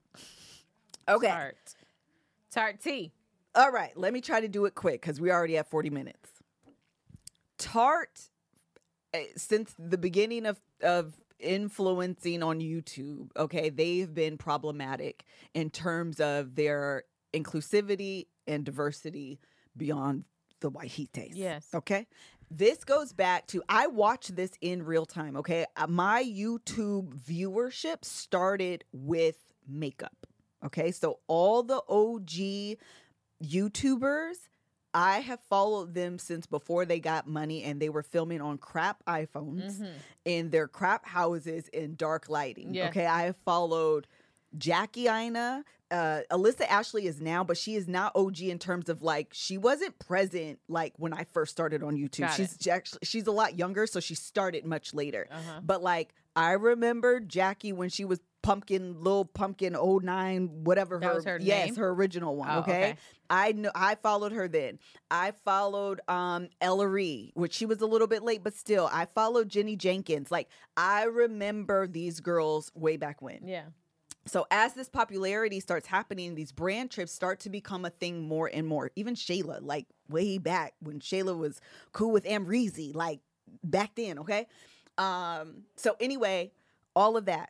[1.08, 1.28] Okay.
[1.28, 1.76] Tarte.
[2.52, 3.12] Tarte tea.
[3.56, 6.30] All right, let me try to do it quick because we already have 40 minutes.
[7.58, 8.30] Tarte,
[9.14, 16.20] eh, since the beginning of, of influencing on YouTube, okay, they've been problematic in terms
[16.20, 19.40] of their inclusivity and diversity
[19.80, 20.26] beyond
[20.60, 21.36] the white heat taste.
[21.36, 21.66] Yes.
[21.74, 22.06] Okay.
[22.52, 25.36] This goes back to I watched this in real time.
[25.38, 25.66] Okay.
[25.76, 30.28] Uh, My YouTube viewership started with makeup.
[30.66, 30.92] Okay.
[30.92, 32.78] So all the OG
[33.44, 34.50] YouTubers,
[34.94, 39.04] I have followed them since before they got money and they were filming on crap
[39.06, 39.94] iPhones Mhm.
[40.26, 42.74] in their crap houses in dark lighting.
[42.74, 42.90] Yeah.
[42.90, 43.06] Okay.
[43.06, 44.08] I have followed
[44.58, 45.64] Jackie Aina.
[45.92, 49.58] Uh, Alissa Ashley is now, but she is not OG in terms of like she
[49.58, 52.20] wasn't present like when I first started on YouTube.
[52.20, 55.28] Got she's actually she's a lot younger, so she started much later.
[55.32, 55.62] Uh-huh.
[55.64, 61.22] But like I remember Jackie when she was pumpkin, little pumpkin 09, whatever That her,
[61.24, 61.76] her yes, name?
[61.76, 62.50] her original one.
[62.50, 62.72] Oh, okay?
[62.72, 62.96] okay.
[63.30, 64.80] I know I followed her then.
[65.12, 69.50] I followed um Ellery, which she was a little bit late, but still, I followed
[69.50, 70.32] Jenny Jenkins.
[70.32, 73.48] Like I remember these girls way back when.
[73.48, 73.66] Yeah.
[74.30, 78.50] So as this popularity starts happening, these brand trips start to become a thing more
[78.52, 78.92] and more.
[78.96, 81.60] Even Shayla, like way back when Shayla was
[81.92, 83.20] cool with Amrezy, like
[83.64, 84.48] back then, okay?
[84.98, 86.52] Um, so anyway,
[86.96, 87.50] all of that.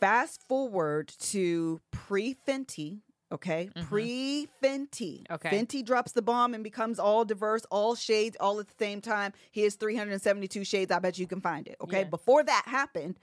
[0.00, 3.00] Fast forward to pre-Fenty,
[3.32, 3.68] okay?
[3.76, 3.86] Mhm.
[3.86, 5.28] Pre-Fenty.
[5.30, 5.50] Okay.
[5.50, 9.32] Fenty drops the bomb and becomes all diverse, all shades, all at the same time.
[9.50, 10.90] Here's 372 shades.
[10.92, 12.00] I bet you can find it, okay?
[12.00, 12.08] Yeah.
[12.08, 13.18] Before that happened,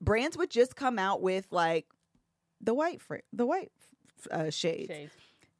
[0.00, 1.86] brands would just come out with like
[2.60, 3.72] the white fr- the white
[4.30, 4.88] uh, shades.
[4.92, 5.12] Shades.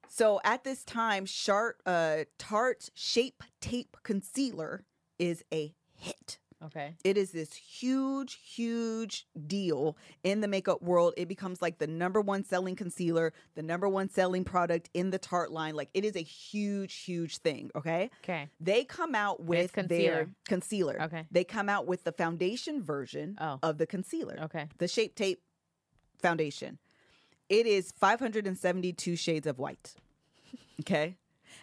[0.09, 4.85] So at this time, Sharp uh, Tarte Shape Tape Concealer
[5.19, 6.39] is a hit.
[6.65, 6.95] Okay.
[7.05, 11.13] It is this huge, huge deal in the makeup world.
[11.19, 15.19] It becomes like the number one selling concealer, the number one selling product in the
[15.19, 15.75] Tarte line.
[15.75, 17.71] Like it is a huge, huge thing.
[17.77, 18.09] Okay.
[18.25, 18.49] Okay.
[18.59, 20.29] They come out with their concealer.
[20.47, 21.03] concealer.
[21.03, 21.27] Okay.
[21.31, 23.59] They come out with the foundation version Oh.
[23.63, 24.67] of the concealer Okay.
[24.79, 25.43] the Shape Tape
[26.23, 26.79] foundation.
[27.49, 29.95] It is 572 shades of white.
[30.81, 31.17] Okay.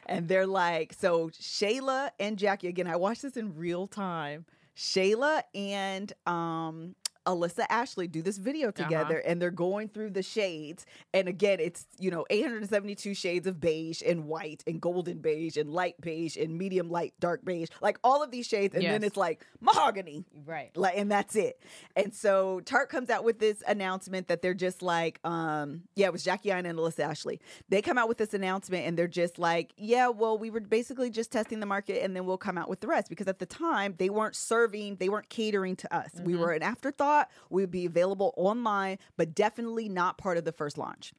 [0.06, 4.46] And they're like, so Shayla and Jackie, again, I watched this in real time.
[4.76, 10.86] Shayla and um Alissa Ashley do this video together and they're going through the shades.
[11.14, 15.70] And again, it's, you know, 872 shades of beige and white and golden beige and
[15.70, 18.74] light beige and medium light dark beige, like all of these shades.
[18.76, 20.76] And then it's like mahogany Right.
[20.76, 21.58] like and that's it
[21.96, 26.12] and so tarte comes out with this announcement that they're just like um yeah it
[26.12, 29.40] was jackie Aina and alissa ashley they come out with this announcement and they're just
[29.40, 32.68] like yeah well we were basically just testing the market and then we'll come out
[32.70, 36.10] with the rest because at the time they weren't serving they weren't catering to us
[36.24, 36.40] we Mhm.
[36.40, 37.13] were an afterthought
[37.50, 41.14] we would be available online but definitely not part of the first launch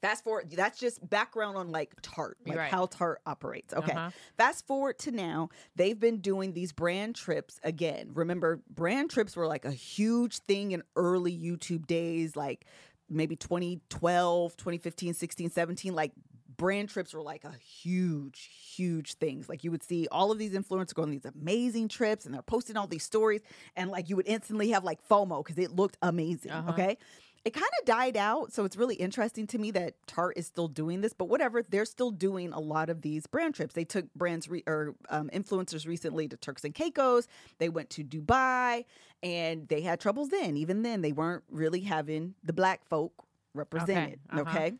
[0.00, 2.70] Fast forward, that's just background on like Tarte, like Right.
[2.70, 3.74] how Tarte operates.
[3.74, 3.92] Okay.
[3.92, 4.10] Uh-huh.
[4.36, 8.10] Fast forward to now, they've been doing these brand trips again.
[8.14, 12.64] Remember, brand trips were like a huge thing in early YouTube days, like
[13.10, 15.94] maybe 2012, 2015, 16, 17.
[15.94, 16.12] Like
[16.58, 19.48] brand trips were like a huge, huge things.
[19.48, 22.42] Like you would see all of these influencers go on these amazing trips and they're
[22.42, 23.40] posting all these stories,
[23.74, 26.52] and like you would instantly have like FOMO because it looked amazing.
[26.52, 26.72] Uh-huh.
[26.72, 26.98] Okay
[27.44, 28.52] it kind of died out.
[28.52, 31.84] So it's really interesting to me that Tarte is still doing this, but whatever, they're
[31.84, 33.74] still doing a lot of these brand trips.
[33.74, 37.26] They took brands re- or um, influencers recently to Turks and Caicos.
[37.58, 38.84] They went to Dubai
[39.22, 40.56] and they had troubles then.
[40.56, 43.12] Even then, they weren't really having the black folk
[43.54, 44.20] represented.
[44.30, 44.42] uh-huh.
[44.42, 44.72] Okay.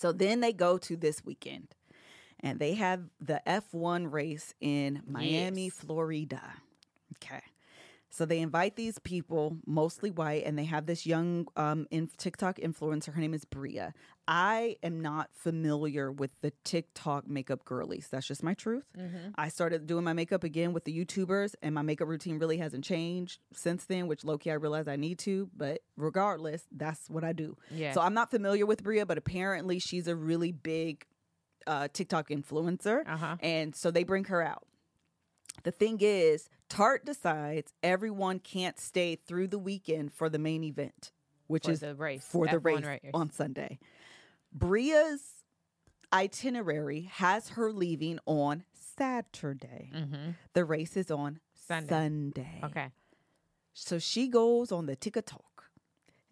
[0.00, 1.68] So then they go to this weekend
[2.40, 5.74] and they have the F1 race in Miami, Yes.
[5.74, 6.40] Florida.
[7.22, 7.42] Okay.
[8.12, 12.56] So they invite these people, mostly white, and they have this young um, in TikTok
[12.58, 13.14] influencer.
[13.14, 13.94] Her name is Bria.
[14.26, 18.08] I am not familiar with the TikTok makeup girlies.
[18.10, 18.84] That's just my truth.
[18.98, 19.32] Mhm.
[19.36, 22.82] I started doing my makeup again with the YouTubers, and my makeup routine really hasn't
[22.84, 25.48] changed since then, which low key I realize I need to.
[25.56, 27.56] But regardless, that's what I do.
[27.70, 27.92] Yeah.
[27.92, 31.06] So I'm not familiar with Bria, but apparently she's a really big
[31.68, 33.02] uh, TikTok influencer.
[33.06, 33.36] uh huh.
[33.40, 34.66] And so they bring her out.
[35.62, 41.12] The thing is, Tarte decides everyone can't stay through the weekend for the main event,
[41.48, 42.24] which For is the race.
[42.24, 43.10] for the race race.
[43.12, 43.78] on Sunday.
[44.52, 45.44] Bria's
[46.12, 49.90] itinerary has her leaving on Saturday.
[49.94, 50.30] Mm-hmm.
[50.54, 51.88] The race is on Sunday.
[51.88, 52.60] Sunday.
[52.64, 52.88] Okay.
[53.72, 55.44] So she goes on the TikTok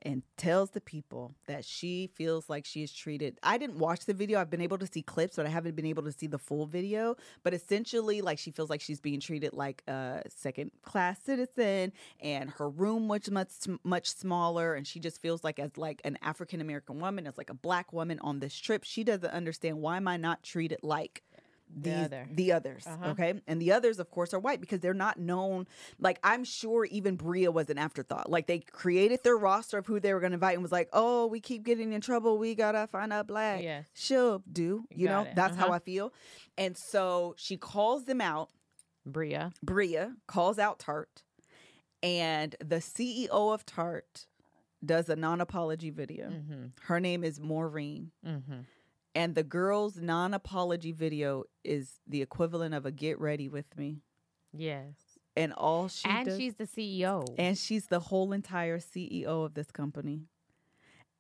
[0.03, 3.39] and tells the people that she feels like she is treated.
[3.43, 4.41] I didn't watch the video.
[4.41, 6.67] I've been able to see clips, but I haven't been able to see the full
[6.67, 7.17] video.
[7.43, 12.51] But essentially, like she feels like she's being treated like a second class citizen, and
[12.51, 13.51] her room was much
[13.83, 17.51] much smaller, and she just feels like as like an African American woman, as like
[17.51, 21.23] a black woman on this trip, she doesn't understand why am I not treated like
[21.75, 22.29] The other.
[22.33, 23.11] the others, Uh-huh.
[23.11, 25.67] okay, and the others, of course, are white because they're not known.
[26.01, 28.31] Like I'm sure even Bria was an afterthought.
[28.31, 30.89] Like they created their roster of who they were going to invite and was like,
[30.93, 32.39] "Oh, we keep getting in trouble.
[32.39, 33.87] We gotta find out black." Yes.
[33.95, 34.85] She'll do.
[34.91, 35.35] You know, it.
[35.37, 35.75] that's how Uh-huh.
[35.75, 36.13] I feel.
[36.57, 38.51] And so she calls them out.
[39.07, 39.53] Bria.
[39.63, 41.23] Bria calls out Tarte.
[42.03, 44.27] and the CEO of Tarte
[44.85, 46.29] does a non-apology video.
[46.31, 46.65] Mm-hmm.
[46.83, 48.13] Her name is Maureen.
[48.27, 48.61] Mm-hmm.
[49.19, 54.05] And the girl's non apology video is the equivalent of a get ready with me.
[54.53, 54.95] Yes.
[55.37, 57.35] And all she and does, she's the CEO.
[57.37, 60.21] and she's the whole entire CEO of this company.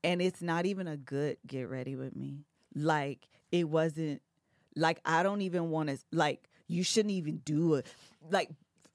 [0.05, 2.45] And it's not even a good get ready with me.
[2.73, 4.23] Like it wasn't
[4.77, 7.87] like I don't even want to like you shouldn't even do it.
[8.31, 8.51] Like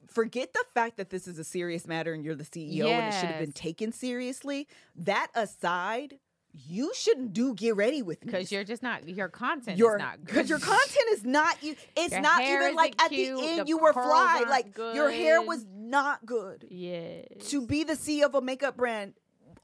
[0.08, 3.18] forget the fact that this is a serious matter and you're the CEO and it
[3.18, 4.66] should have been taken seriously.
[4.96, 6.14] That aside,
[6.56, 8.30] you shouldn't do get ready with me.
[8.30, 10.26] Because you're just not your content your is not good.
[10.26, 13.60] because your content is not you it's Your not even like at cute, the end
[13.60, 17.22] the you were fly like your hair was not good Yeah.
[17.48, 19.14] to be the CEO of a makeup brand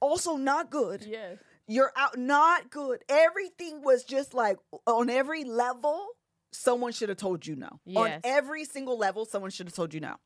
[0.01, 1.39] also not good Yes.
[1.69, 6.05] you're out not good everything was just like on every level
[6.53, 7.99] someone should have told you no Yes.
[7.99, 10.17] on every single level someone should have told you no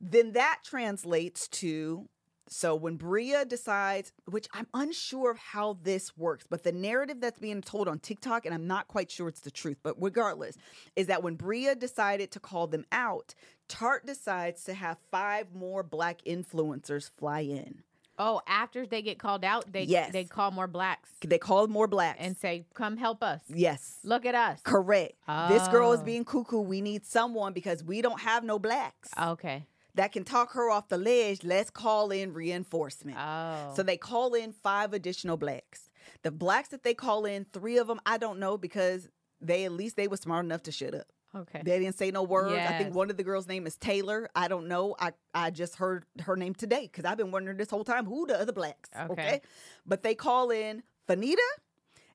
[0.00, 2.08] then that translates to
[2.48, 7.38] so when Bria decides, which I'm unsure of how this works, but the narrative that's
[7.38, 10.56] being told on TikTok, and I'm not quite sure it's the truth, but regardless,
[10.96, 13.34] is that when Bria decided to call them out,
[13.68, 17.82] Tarte decides to have five more black influencers fly in.
[18.16, 20.12] Oh, after they get called out, they Yes.
[20.12, 22.18] they call more blacks They call more blacks.
[22.20, 23.40] and say, "Come help us.
[23.48, 23.98] yes.
[24.04, 25.14] Look at us." Correct.
[25.48, 26.04] This girl is Oh.
[26.04, 26.60] being cuckoo.
[26.60, 29.66] We need someone because we don't have no blacks Okay.
[29.94, 31.44] That can talk her off the ledge.
[31.44, 33.16] Let's call in reinforcement.
[33.20, 33.72] Oh.
[33.76, 35.90] So they call in five additional blacks.
[36.22, 39.08] The blacks that they call in, three of them I don't know because
[39.40, 41.06] they at least they were smart enough to shut up.
[41.36, 41.62] okay.
[41.64, 42.54] They didn't say no words.
[42.54, 44.28] I think one of the girls' name is Taylor.
[44.34, 44.96] I don't know.
[44.98, 48.26] I I just heard her name today because I've been wondering this whole time who
[48.26, 48.88] the other blacks.
[48.98, 49.12] Okay.
[49.12, 49.40] Okay.
[49.86, 51.36] But they call in Fanita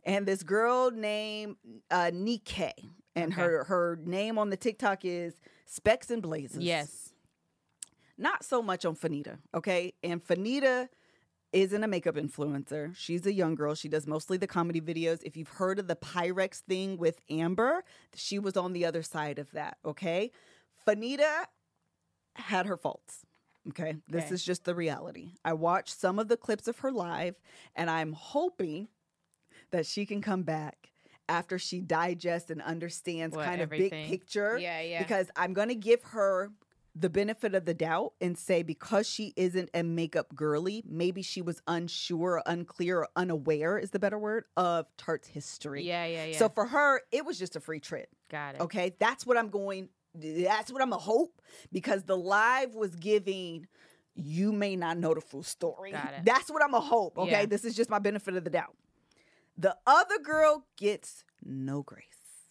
[0.03, 1.55] and this girl named
[1.91, 2.71] uh Nike.
[3.15, 3.41] And Okay.
[3.41, 5.33] her her name on the TikTok is
[5.65, 7.08] Specs and Blazers yes.
[8.19, 9.93] Not so much on Fanita, okay?
[10.03, 10.89] And Fanita
[11.51, 12.95] isn't a makeup influencer.
[12.95, 13.73] She's a young girl.
[13.73, 15.21] She does mostly the comedy videos.
[15.23, 19.39] If you've heard of the Pyrex thing with Amber, she was on the other side
[19.39, 20.31] of that, okay?
[20.87, 21.45] Fanita
[22.35, 23.25] had her faults.
[23.69, 23.97] Okay.
[24.07, 24.33] This Okay.
[24.35, 25.31] is just the reality.
[25.43, 27.35] I watched some of the clips of her live
[27.75, 28.87] and I'm hoping
[29.71, 30.91] that she can come back
[31.27, 34.09] after she digests and understands What, kind of everything?
[34.09, 34.99] big picture Yeah, yeah.
[35.03, 36.51] because I'm going to give her
[36.99, 41.41] the benefit of the doubt and say because she isn't a makeup girly, maybe she
[41.41, 45.83] was unsure, unclear, unaware is the better word of Tarte's history.
[45.83, 46.37] yeah, yeah, yeah.
[46.37, 48.09] So for her, it was just a free trip.
[48.29, 48.61] got it.
[48.61, 49.89] Okay, that's what I'm going.
[50.15, 51.41] That's what I'm a hope
[51.71, 53.67] because the live was giving.
[54.15, 55.91] You may not know the full story.
[55.91, 56.25] Got it.
[56.25, 57.17] That's what I'm a hope.
[57.17, 57.45] Okay, Yeah.
[57.45, 58.75] this is just my benefit of the doubt.
[59.57, 62.03] The other girl gets no grace.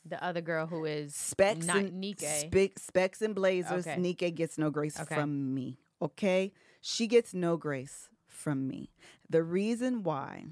[0.08, 2.26] The other girl who is Specs not and Nike.
[2.26, 3.86] Spe- specs and blazers.
[3.86, 3.98] Okay.
[4.00, 5.14] Nike gets no grace Okay.
[5.14, 5.78] from me.
[6.00, 8.90] Okay, she gets no grace from me.
[9.28, 10.44] The reason why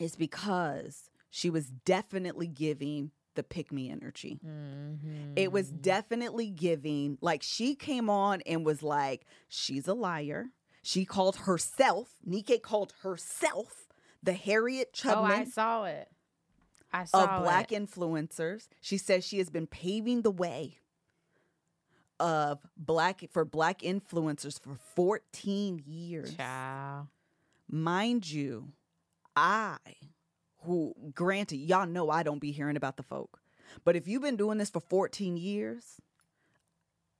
[0.00, 4.40] is because she was definitely giving the pick me energy.
[4.44, 5.34] Mhm.
[5.36, 10.46] It was definitely giving like she came on and was like, she's a liar.
[10.82, 13.86] She called herself, Nike called herself
[14.22, 16.08] the Harriet Oh, I saw it.
[16.92, 17.82] I saw of black it.
[17.82, 18.68] influencers.
[18.80, 20.78] She says she has been paving the way
[22.20, 26.34] of black for black influencers for 14 years.
[26.34, 27.08] Child.
[27.70, 28.72] Mind you,
[29.36, 29.76] I
[30.64, 33.40] who granted y'all know I don't be hearing about the folk.
[33.84, 36.00] But if you've been doing this for 14 years,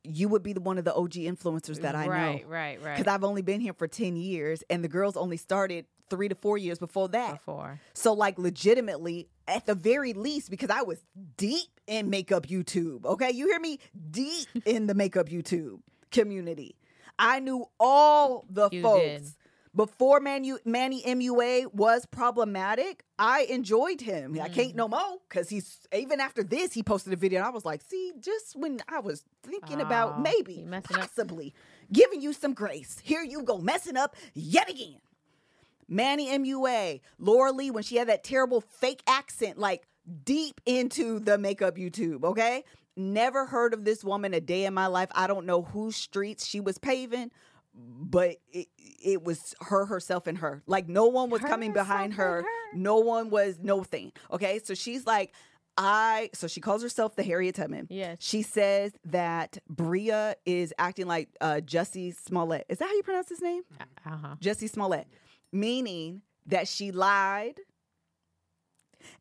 [0.02, 2.10] you would be the one of the OG influencers that I know.
[2.10, 5.36] right, Right, right, Because I've only been here for 10 years and the girls only
[5.36, 7.32] started three to four years before that.
[7.34, 7.80] Before.
[7.92, 10.98] So, like, legitimately, at the very least, because I was
[11.36, 13.30] deep in makeup YouTube, okay?
[13.30, 13.80] You hear me?
[14.10, 15.80] Deep in the makeup YouTube
[16.12, 16.76] community.
[17.18, 19.02] I knew all the You folks.
[19.04, 19.32] did.
[19.76, 24.34] Before Manu, Manny MUA was problematic, I enjoyed him.
[24.40, 24.52] I Mm.
[24.52, 27.64] can't no more because he's even after this, he posted a video and I was
[27.64, 31.04] like, see, just when I was thinking about Oh, maybe, he messing up.
[31.14, 31.54] possibly
[31.92, 34.96] giving you some grace, here you go messing up yet again.
[35.88, 39.86] Manny MUA, Laura Lee, when she had that terrible fake accent, like
[40.24, 42.64] deep into the makeup YouTube, okay?
[42.96, 45.08] Never heard of this woman a day in my life.
[45.14, 47.30] I don't know whose streets she was paving,
[47.74, 48.68] but it,
[49.02, 50.62] it was her, herself, and her.
[50.66, 52.42] Like no one was coming behind her.
[52.42, 52.44] her.
[52.74, 54.12] No one was no thing.
[54.32, 54.60] Okay.
[54.64, 55.32] So she's like,
[55.76, 57.86] I, so she calls herself the Harriet Tubman.
[57.88, 58.16] Yes.
[58.18, 62.66] She says that Bria is acting like uh, Jussie Smollett.
[62.68, 63.62] Is that how you pronounce his name?
[64.04, 64.34] Uh huh.
[64.40, 65.06] Jussie Smollett,
[65.52, 67.60] meaning that she lied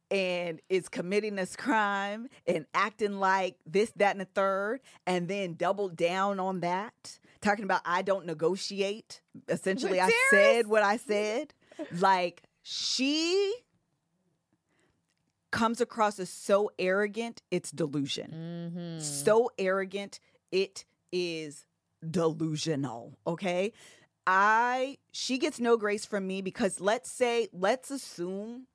[0.10, 5.54] and is committing this crime and acting like this, that, and the third, and then
[5.54, 9.22] doubled down on that, talking about I don't negotiate.
[9.50, 11.54] Essentially, I said what I said.
[11.92, 13.54] Like she
[15.52, 18.32] comes across as so arrogant, it's delusion
[18.76, 19.00] Mm-hmm.
[19.00, 20.20] so arrogant
[20.52, 21.66] it is
[22.08, 23.72] delusional okay
[24.28, 28.68] i she gets no grace from me because let's say let's assume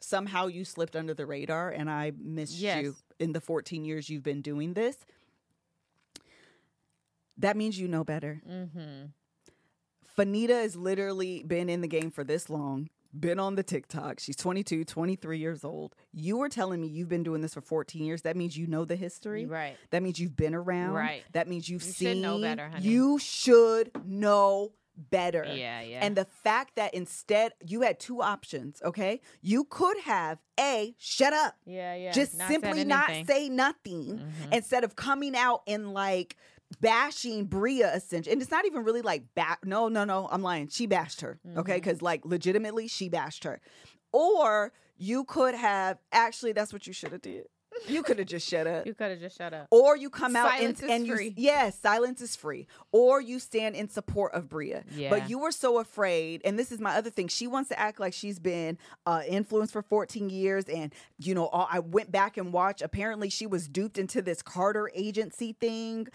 [0.00, 2.82] somehow you slipped under the radar and i missed Yes.
[2.82, 4.96] you in the 14 years you've been doing this
[7.38, 8.42] that means you know better.
[8.48, 9.06] Mm-hmm.
[10.16, 14.20] Fanita has literally been in the game for this long, been on the TikTok.
[14.20, 15.94] She's 22, 23 years old.
[16.12, 18.22] You were telling me you've been doing this for 14 years.
[18.22, 19.46] That means you know the history.
[19.46, 19.76] Right.
[19.90, 20.92] That means you've been around.
[20.92, 21.24] Right.
[21.32, 22.08] That means you've You seen.
[22.08, 22.86] should know better, honey.
[22.86, 25.44] You should know better.
[25.44, 26.00] Yeah, yeah.
[26.04, 29.20] And the fact that instead you had two options, okay?
[29.40, 31.56] You could have A, shut up.
[31.64, 32.12] yeah, yeah.
[32.12, 34.52] Just not simply not say nothing Mhm.
[34.54, 36.36] instead of coming out and like
[36.80, 38.32] bashing Bria essentially.
[38.32, 40.68] And it's not even really like ba- no, no, no, I'm lying.
[40.68, 41.38] She bashed her.
[41.56, 41.80] Okay?
[41.80, 41.84] Mhm.
[41.84, 43.60] Cuz like legitimately she bashed her.
[44.12, 47.46] Or you could have actually that's what you should have did.
[47.88, 48.86] You could have just shut up.
[48.86, 49.68] You could have just shut up.
[49.70, 52.66] Or you come out Silence and, and you yes, silence is free.
[52.92, 54.84] Or you stand in support of Bria.
[54.94, 55.10] Yeah.
[55.10, 57.28] But you were so afraid, and this is my other thing.
[57.28, 61.46] She wants to act like she's been uh, influenced for 14 years, and you know,
[61.46, 62.82] all, I went back and watched.
[62.82, 66.08] Apparently, she was duped into this Carter agency thing.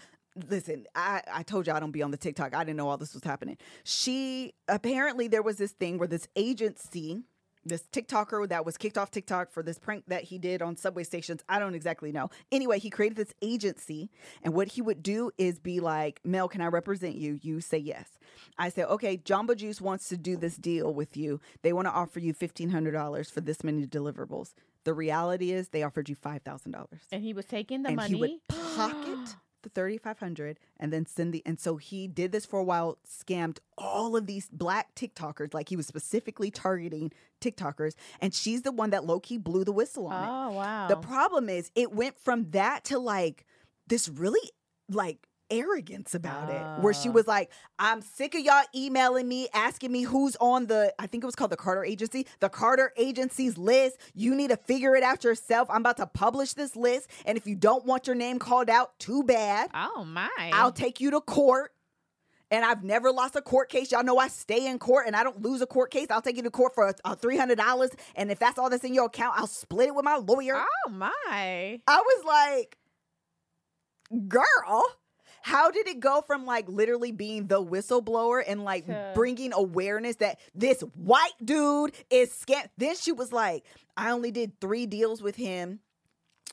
[0.48, 2.54] Listen, I, I told you I don't be on the TikTok.
[2.54, 3.56] I didn't know all this was happening.
[3.82, 7.22] She apparently there was this thing where this agency
[7.68, 11.04] this TikToker that was kicked off TikTok for this prank that he did on subway
[11.04, 11.42] stations.
[11.48, 12.30] I don't exactly know.
[12.50, 14.10] Anyway, he created this agency,
[14.42, 17.38] and what he would do is be like, Mel, can I represent you?
[17.42, 18.18] You say yes.
[18.58, 21.40] I say, okay, Jamba Juice wants to do this deal with you.
[21.62, 24.54] They want to offer you $1,500 for this many deliverables.
[24.84, 28.14] The reality is they offered you $5,000 And he was taking the and money.
[28.14, 32.58] he would pocket the 3500 and then send the and so he did this for
[32.58, 38.34] a while scammed all of these black tiktokers like he was specifically targeting tiktokers and
[38.34, 40.88] she's the one that low-key blew the whistle on it Oh wow.
[40.88, 43.44] the problem is it went from that to like
[43.86, 44.50] this really
[44.88, 47.12] like arrogance about it where she Ah.
[47.12, 51.22] was like i'm sick of y'all emailing me asking me who's on the i think
[51.22, 55.02] it was called the carter agency the carter agency's list you need to figure it
[55.02, 58.38] out yourself i'm about to publish this list and if you don't want your name
[58.38, 60.28] called out too bad oh my.
[60.52, 61.72] i'll take you to court
[62.50, 63.92] and I've never lost a court case.
[63.92, 66.06] Y'all know I stay in court and I don't lose a court case.
[66.08, 67.90] I'll take you to court for a $300.
[68.16, 70.54] And if that's all that's in your account, I'll split it with my lawyer.
[70.56, 71.12] oh my.
[71.86, 72.78] I was like,
[74.28, 74.86] girl,
[75.48, 80.16] how did it go from like literally being the whistleblower and like To- bringing awareness
[80.16, 82.66] that this white dude is scam?
[82.76, 83.64] Then she was like,
[83.96, 85.80] I only did three deals with him.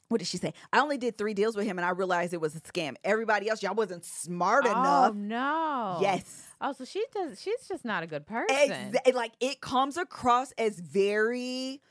[0.07, 0.53] What did she say?
[0.71, 2.93] I only did three deals with him and I realized it was a scam.
[3.03, 5.15] Everybody else, y'all wasn't smart Oh enough.
[5.15, 5.97] no.
[5.99, 6.43] Yes.
[6.61, 7.41] Oh, so she does.
[7.41, 8.55] She's just not a good person.
[8.55, 11.81] Exa- like it comes across as very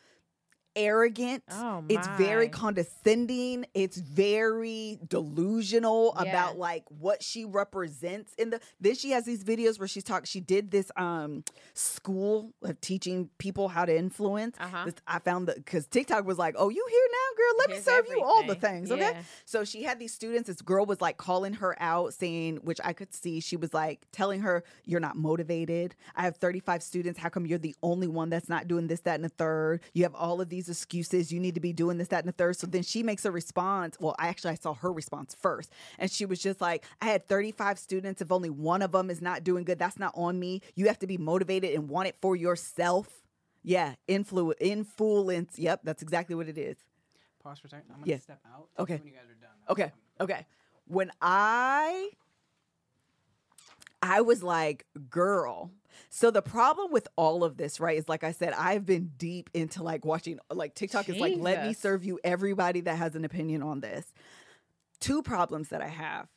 [0.77, 1.43] arrogant.
[1.51, 3.67] Oh It's very condescending.
[3.75, 6.29] It's very delusional Yeah.
[6.31, 10.25] about like what she represents in the then she has these videos where she's talking
[10.27, 11.45] she did this um
[11.75, 14.57] school of teaching people how to influence.
[14.59, 14.85] Uh-huh.
[14.87, 17.59] This- I found that because TikTok was like, Oh, you here now, girl?
[17.59, 18.71] Let me Here's serve you all the everything.
[18.87, 18.93] things.
[18.93, 19.01] Okay.
[19.15, 19.23] Yeah.
[19.45, 20.47] So she had these students.
[20.49, 24.07] This girl was like calling her out, saying, which I could see, she was like
[24.13, 25.95] telling her, You're not motivated.
[26.17, 27.19] I have 35 students.
[27.19, 29.81] How come you're the only one that's not doing this, that, and the third?
[29.93, 31.33] You have all of these excuses.
[31.33, 32.57] You need to be doing this, that, and the third.
[32.57, 33.97] So then she makes a response.
[34.01, 35.71] Well, I actually I saw her response first.
[35.99, 38.21] And she was just like, I had 35 students.
[38.23, 40.61] If only one of them is not doing good, that's not on me.
[40.75, 43.23] You have to be motivated and want it for yourself.
[43.63, 45.59] Yeah, influ influence.
[45.59, 46.77] Yep, that's exactly what it is.
[47.43, 47.87] Pause for a second.
[47.91, 48.19] I'm gonna Yeah.
[48.19, 48.69] step out.
[48.79, 48.97] Okay.
[48.97, 49.51] When you guys are done.
[49.71, 49.93] Okay.
[50.21, 50.47] Okay.
[50.87, 52.11] When I
[54.03, 55.71] I was like, girl.
[56.11, 59.51] So the problem with all of this, right, is like I said, I've been deep
[59.55, 63.25] into like watching like TikTok is like, let me serve you everybody that has an
[63.25, 64.13] opinion on this.
[65.01, 66.29] Two problems that I have.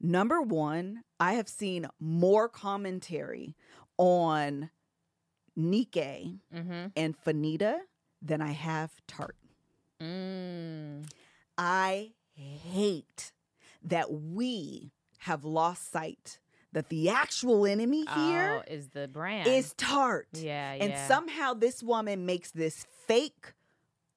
[0.00, 3.54] Number one, I have seen more commentary
[3.98, 4.70] on
[5.54, 6.86] Nike Mm-hmm.
[6.96, 7.78] and Fanita
[8.22, 9.34] than I have Tarte.
[10.00, 11.04] Mm.
[11.58, 13.32] I hate
[13.82, 16.38] that we have lost sight
[16.72, 20.26] that the actual enemy here oh, is the brand is Tarte.
[20.32, 21.08] Yeah, And yeah.
[21.08, 23.54] somehow this woman makes this fake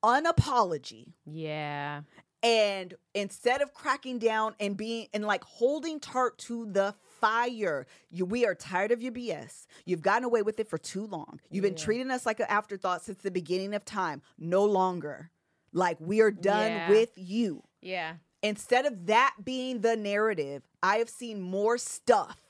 [0.04, 1.14] unapology.
[1.26, 2.02] Yeah.
[2.42, 8.26] And instead of cracking down and being and like holding Tarte to the fire, you,
[8.26, 9.66] we are tired of your BS.
[9.86, 11.40] You've gotten away with it for too long.
[11.50, 14.22] You've been treating us like an afterthought since the beginning of time.
[14.38, 15.32] No longer.
[15.72, 16.90] Like we are done Yeah.
[16.90, 17.64] with you.
[17.82, 18.14] Yeah.
[18.42, 22.43] instead of that being the narrative, I have seen more stuff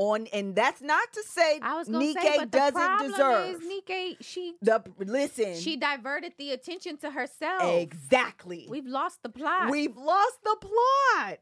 [0.00, 4.16] on, and that's not to say I was Nike say, doesn't deserve is Nike.
[4.22, 5.54] She the listen.
[5.56, 7.62] she diverted the attention to herself.
[7.62, 8.66] exactly.
[8.68, 9.70] We've lost the plot.
[9.70, 11.38] We've lost the plot.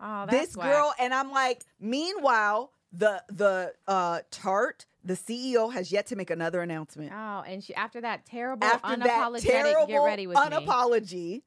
[0.00, 0.72] oh, that's this whack.
[0.72, 6.30] girl, and I'm like, meanwhile, the the uh Tarte, the CEO has yet to make
[6.30, 7.12] another announcement.
[7.14, 10.42] Oh, and she after that terrible After that unapologetic terrible get ready with me.
[10.42, 11.42] unapology,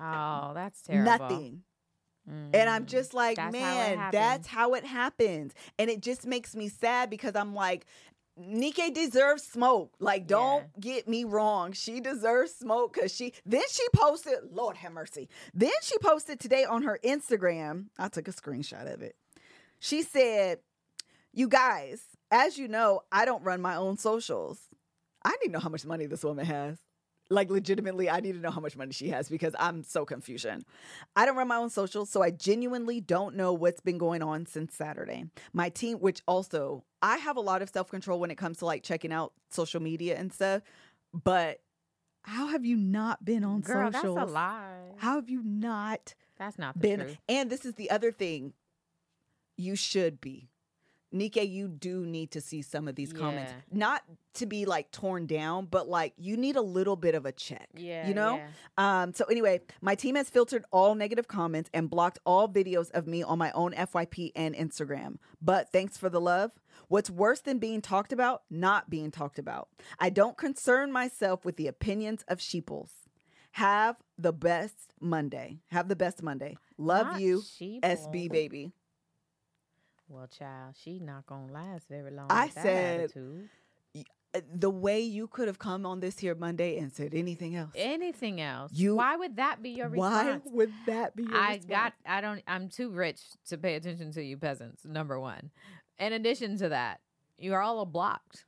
[0.00, 1.04] Oh, that's terrible.
[1.18, 1.62] nothing.
[2.54, 2.88] And I'm Mm.
[2.88, 4.12] just like, That's man, happens.
[4.20, 5.52] that's how it happens.
[5.78, 7.86] And it just makes me sad because I'm like,
[8.36, 9.92] Nike deserves smoke.
[9.98, 11.72] Like, don't get me wrong.
[11.72, 15.28] She deserves smoke because she then she posted, Lord have mercy.
[15.54, 17.86] Then she posted today on her Instagram.
[17.98, 19.16] I took a screenshot of it.
[19.80, 20.58] She said,
[21.32, 22.00] You guys,
[22.30, 24.60] as you know, I don't run my own socials.
[25.24, 26.78] I need to know how much money this woman has.
[27.30, 30.64] Like legitimately, I need to know how much money she has because I'm so confusion.
[31.14, 34.46] I don't run my own socials, so I genuinely don't know what's been going on
[34.46, 35.26] since Saturday.
[35.52, 38.66] My team, which also I have a lot of self control when it comes to
[38.66, 40.62] like checking out social media and stuff,
[41.12, 41.60] but
[42.22, 44.16] how have you not been on Girl, socials?
[44.16, 44.92] that's a lie.
[44.96, 47.00] How have you not That's not the been?
[47.00, 47.18] truth.
[47.28, 48.54] And this is the other thing.
[49.56, 50.48] You should be.
[51.10, 53.52] Nike, you do need to see some of these comments.
[53.52, 53.78] Yeah.
[53.78, 54.02] Not
[54.34, 57.68] to be like torn down, but like you need a little bit of a check.
[57.74, 58.36] Yeah, You know?
[58.36, 59.02] yeah.
[59.02, 63.06] Um, so anyway, my team has filtered all negative comments and blocked all videos of
[63.06, 65.16] me on my own FYP and Instagram.
[65.40, 66.52] But thanks for the love.
[66.88, 68.42] What's worse than being talked about?
[68.50, 69.68] Not being talked about.
[69.98, 72.90] I don't concern myself with the opinions of sheeples.
[73.52, 75.58] Have the best Monday.
[75.70, 76.56] Have the best Monday.
[76.76, 77.80] Love Not you, sheeple.
[77.80, 78.72] SB baby.
[80.08, 82.26] Well, child, she not gonna last very long.
[82.30, 83.48] I said- attitude.
[84.34, 87.72] Uh, The way you could have come on this here Monday and said anything else.
[87.74, 88.70] anything else.
[88.74, 90.42] You- Why would that be your response?
[90.44, 91.64] Why would that be your I response?
[91.66, 91.92] got.
[92.04, 92.42] I don't.
[92.46, 94.84] I'm too rich to pay attention to you peasants.
[94.84, 95.50] Number one.
[95.98, 97.00] In addition to that,
[97.38, 98.44] you are all blocked.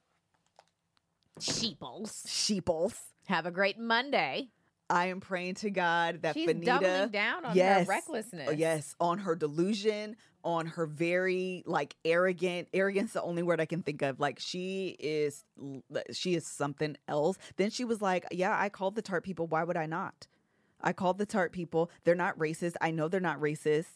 [1.40, 2.24] Sheeples.
[2.28, 2.94] sheeples.
[3.28, 4.50] Have a great Monday.
[4.91, 7.86] I am praying to God that She's Fanita doubling down on yes.
[7.86, 8.57] her recklessness.
[8.57, 12.68] Yes, on her delusion, on her very like arrogant.
[12.74, 14.18] Arrogance, the only word I can think of.
[14.20, 15.45] Like she is,
[16.12, 17.38] she is something else.
[17.57, 19.47] Then she was like, "Yeah, I called the tarte people.
[19.47, 20.26] Why would I not?
[20.80, 21.91] I called the tarte people.
[22.05, 22.74] They're not racist.
[22.80, 23.86] I know they're not racist.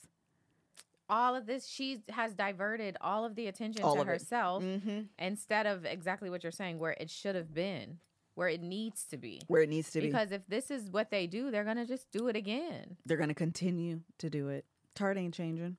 [1.09, 5.01] All of this, she has diverted all of the attention All to herself Mm-hmm.
[5.19, 7.99] instead of exactly what you're saying, where it should have been,
[8.35, 9.41] where it needs to be.
[9.49, 10.07] Where it needs to be.
[10.07, 12.97] Because if this is what they do, they're gonna just do it again.
[13.07, 14.65] They're gonna continue to do it.
[14.95, 15.77] Tarte ain't changing.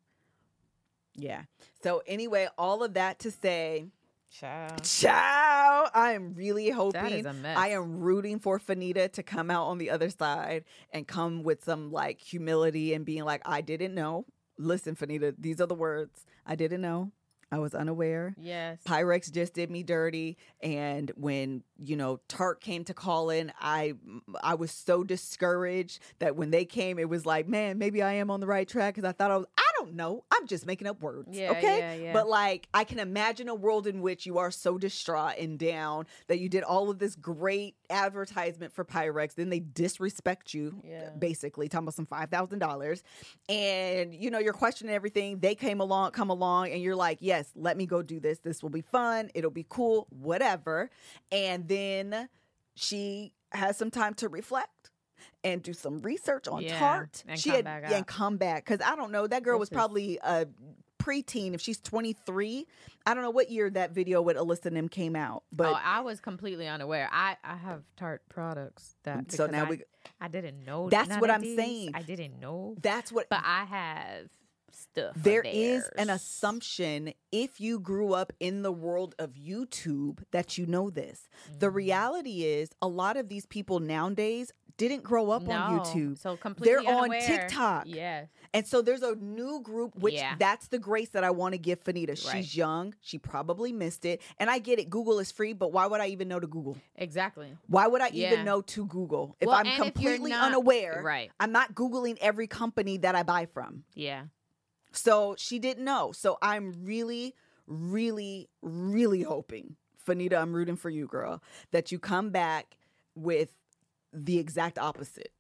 [1.16, 1.44] Yeah.
[1.82, 3.88] So anyway, all of that to say,
[4.32, 4.84] Child.
[4.84, 5.90] Ciao.
[5.94, 7.58] I am really hoping is a mess.
[7.58, 11.64] I am rooting for Fanita to come out on the other side and come with
[11.64, 14.26] some like humility and being like, I didn't know.
[14.58, 16.26] Listen, Fanita, these are the words.
[16.46, 17.12] I didn't know.
[17.56, 18.36] I was unaware.
[18.38, 18.80] Yes.
[18.86, 23.94] Pyrex just did me dirty, and when you know Tarte came to call in, I
[24.44, 28.30] I was so discouraged that when they came, it was like, man, maybe I am
[28.30, 29.46] on the right track because I thought I was.
[29.58, 30.24] I don't know.
[30.32, 31.30] I'm just making up words.
[31.32, 31.80] Yeah, okay.
[31.80, 32.14] yeah, yeah.
[32.14, 36.06] But like, I can imagine a world in which you are so distraught and down
[36.28, 40.82] that you did all of this great advertisement for Pyrex, then they disrespect you,
[41.20, 43.04] basically talking about some five thousand dollars,
[43.50, 45.40] and you know you're questioning everything.
[45.40, 48.40] They came along, come along, and you're like, yes, let me go do this.
[48.40, 49.30] This will be fun.
[49.34, 50.90] It'll be cool, whatever.
[51.32, 52.30] And then
[52.76, 54.92] she has some time to reflect.
[55.44, 57.24] And do some research on Yeah, Tarte.
[57.28, 59.28] and she come had yeah, and come back because I don't know.
[59.28, 60.48] That girl was This is- probably a
[61.00, 61.54] preteen.
[61.54, 62.66] If she's 23,
[63.06, 65.44] I don't know what year that video with Alissa and them came out.
[65.52, 67.08] But oh, I was completely unaware.
[67.12, 69.82] I I have Tarte products that so now I, we
[70.20, 70.90] I didn't know.
[70.90, 71.56] That's what I'm these.
[71.58, 71.92] saying.
[71.94, 74.30] I didn't know, that's what but I have
[74.72, 75.14] stuff.
[75.16, 80.66] There is an assumption if you grew up in the world of YouTube that you
[80.66, 81.30] know this.
[81.60, 81.76] The Mhm.
[81.76, 86.18] reality is a lot of these people nowadays didn't grow up on YouTube.
[86.18, 87.22] so completely on unaware.
[87.22, 87.84] On TikTok.
[87.88, 90.36] Yes, And so there's a new group, which Yeah.
[90.38, 92.10] that's the grace that I want to give Fanita.
[92.10, 92.18] Right.
[92.18, 92.94] She's young.
[93.02, 94.22] She probably missed it.
[94.38, 94.90] And I get it.
[94.90, 96.78] Google is free, but why would I even know to Google?
[96.96, 97.58] exactly.
[97.68, 98.34] Why would I Yeah.
[98.34, 99.36] even know to Google?
[99.40, 101.32] If Well, I'm and if completely not- unaware, Right.
[101.40, 103.84] I'm not Googling every company that I buy from.
[103.94, 104.26] Yeah.
[104.92, 106.12] So she didn't know.
[106.12, 107.34] So I'm really,
[107.68, 112.78] really, really hoping, Fanita, I'm rooting for you, girl, that you come back
[113.16, 113.50] with
[114.24, 115.32] the exact opposite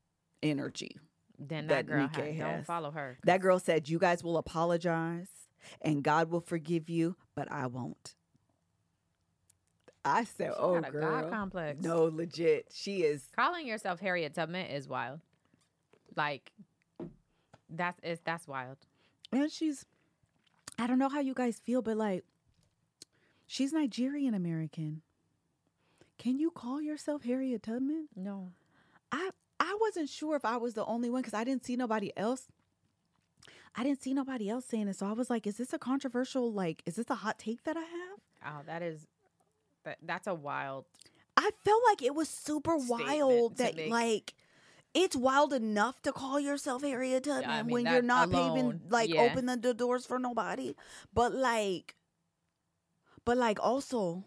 [0.43, 0.97] energy.
[1.39, 2.65] Then That that, girl Nike ha- don't has.
[2.65, 3.17] follow her.
[3.23, 5.28] That girl said, You guys will apologize
[5.82, 8.15] and God will forgive you, but I won't.
[10.03, 11.21] I said, She Oh, girl.
[11.21, 11.82] God complex.
[11.84, 12.67] No, legit.
[12.73, 13.26] She is.
[13.36, 15.19] Calling yourself Harriet Tubman is wild.
[16.15, 16.51] Like
[17.69, 18.78] that's is that's wild.
[19.32, 19.86] And she's,
[20.80, 22.23] I don't know how you guys feel, but like,
[23.47, 25.01] she's Nigerian American.
[26.17, 28.07] Can you call yourself Harriet Tubman?
[28.15, 28.51] No.
[29.16, 32.11] I I wasn't sure if I was the only one because I didn't see nobody
[32.18, 32.47] else.
[33.76, 36.51] I didn't see nobody else saying it, so I was like, "Is this a controversial?
[36.51, 39.07] Like, is this a hot take that I have?" Oh, that is
[39.84, 40.86] that that's a wild
[41.38, 43.89] I felt like it was super wild that make.
[43.89, 44.34] like
[44.93, 48.82] it's wild enough to call yourself Harriet Tubman I mean, when you're not alone, paving
[48.89, 49.22] like yeah.
[49.22, 50.74] open the, the doors for nobody.
[51.13, 51.95] But like,
[53.26, 54.24] but like also,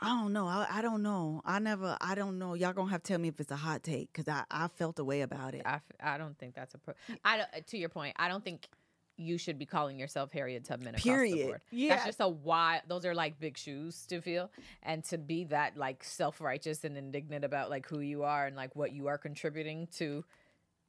[0.00, 0.46] I don't know.
[0.46, 1.42] I, I don't know.
[1.44, 1.96] I never.
[2.00, 2.54] I don't know.
[2.54, 4.98] Y'all gonna have to tell me if it's a hot take because I I felt
[4.98, 5.62] a way about it.
[5.64, 6.94] I, f- I don't think that's a pro.
[7.24, 8.68] I don't, uh, to your point, I don't think
[9.16, 11.60] you should be calling yourself Harriet Tubman Period.
[11.70, 11.90] Yeah.
[11.90, 12.80] That's just a why.
[12.88, 14.50] Those are like big shoes to feel,
[14.82, 18.56] and to be that like self righteous and indignant about like who you are and
[18.56, 20.24] like what you are contributing to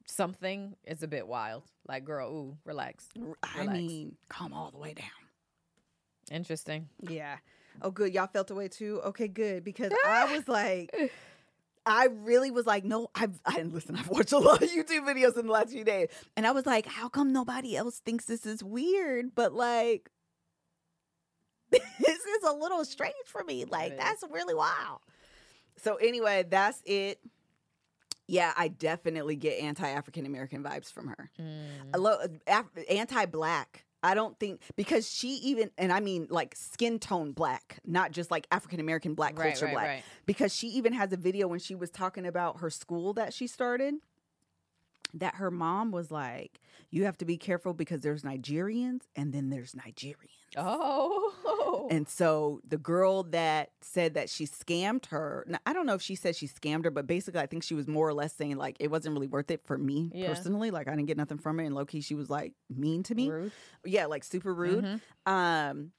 [0.06, 1.64] something is a bit wild.
[1.86, 3.08] Like, girl, ooh, relax.
[3.42, 5.06] I mean, come all the way down.
[6.30, 6.88] Interesting.
[7.00, 7.36] Yeah.
[7.80, 8.12] Oh, good.
[8.12, 9.00] Y'all felt away too.
[9.06, 9.64] Okay, good.
[9.64, 10.90] Because I was like,
[11.84, 13.96] I really was like, no, I've I listen.
[13.96, 16.66] I've watched a lot of YouTube videos in the last few days, and I was
[16.66, 19.34] like, how come nobody else thinks this is weird?
[19.34, 20.10] But like,
[21.70, 23.64] this is a little strange for me.
[23.64, 23.98] Like, is.
[23.98, 25.00] that's really wild.
[25.78, 27.18] So anyway, that's it.
[28.28, 31.30] Yeah, I definitely get anti African American vibes from her.
[31.40, 32.38] Mm.
[32.46, 33.84] Af- anti-black.
[34.02, 38.30] I don't think because she even and I mean like skin tone black, not just
[38.30, 39.86] like African American black Right, culture right, black.
[39.86, 40.02] right.
[40.26, 43.46] Because she even has a video when she was talking about her school that she
[43.46, 43.94] started
[45.14, 46.60] that her mom was like,
[46.90, 50.16] "You have to be careful because there's Nigerians and then there's Nigerians."
[50.56, 51.88] Oh.
[51.90, 56.02] And so the girl that said that she scammed her, now, I don't know if
[56.02, 58.56] she said she scammed her, but basically I think she was more or less saying
[58.56, 60.28] like it wasn't really worth it for me Yeah.
[60.28, 60.70] personally.
[60.70, 61.66] Like I didn't get nothing from it.
[61.66, 63.30] And low key, she was like mean to me.
[63.30, 63.52] Rude.
[63.84, 64.84] Yeah, like super rude.
[64.84, 65.00] Mhm.
[65.30, 65.92] Um,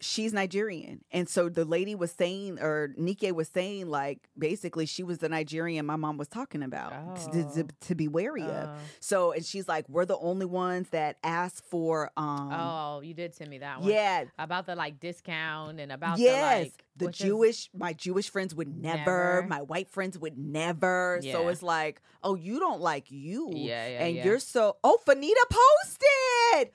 [0.00, 1.04] she's Nigerian.
[1.12, 5.28] And so the lady was saying, or Nike was saying, like basically she was the
[5.28, 7.66] Nigerian my mom was talking about to, to, Oh.
[7.82, 8.68] to be wary of.
[8.70, 8.76] Oh.
[9.00, 13.34] So, and she's like, we're the only ones that asked for, um, oh, you did
[13.34, 13.90] send me that one.
[13.90, 18.54] yeah, About the like discount and about yes, the like the Jewish, my Jewish friends
[18.54, 18.96] would never,
[19.40, 19.46] Never.
[19.48, 21.20] my white friends would never.
[21.22, 24.24] So it's like, oh, you don't like you, Yeah, yeah, and yeah.
[24.24, 24.76] you're so.
[24.84, 26.72] Oh, Fanita posted.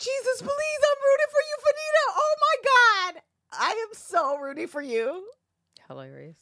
[0.00, 2.04] Jesus, please, I'm rooting for you, Fanita.
[2.16, 3.22] Oh my God,
[3.52, 5.24] I am so rooting for you.
[5.88, 6.38] hilarious.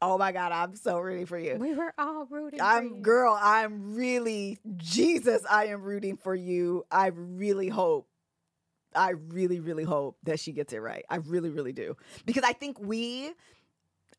[0.00, 1.56] Oh my God, I'm so rooting for you.
[1.56, 2.60] We were all rooting.
[2.62, 3.00] I'm you.
[3.02, 3.36] girl.
[3.40, 5.42] I'm really Jesus.
[5.50, 6.84] I am rooting for you.
[6.90, 8.06] I really hope.
[8.94, 11.04] I really, really hope that she gets it right.
[11.10, 11.96] I really, really do
[12.26, 13.32] because I think we,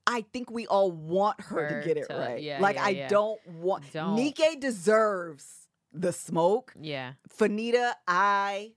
[0.05, 2.41] I think we all want her, Her to get it to- right.
[2.41, 3.07] yeah, like yeah, I yeah.
[3.07, 3.83] don't want.
[3.93, 4.15] Don't.
[4.15, 6.73] Nike deserves the smoke.
[6.79, 7.13] Yeah.
[7.37, 8.71] Fanita, I.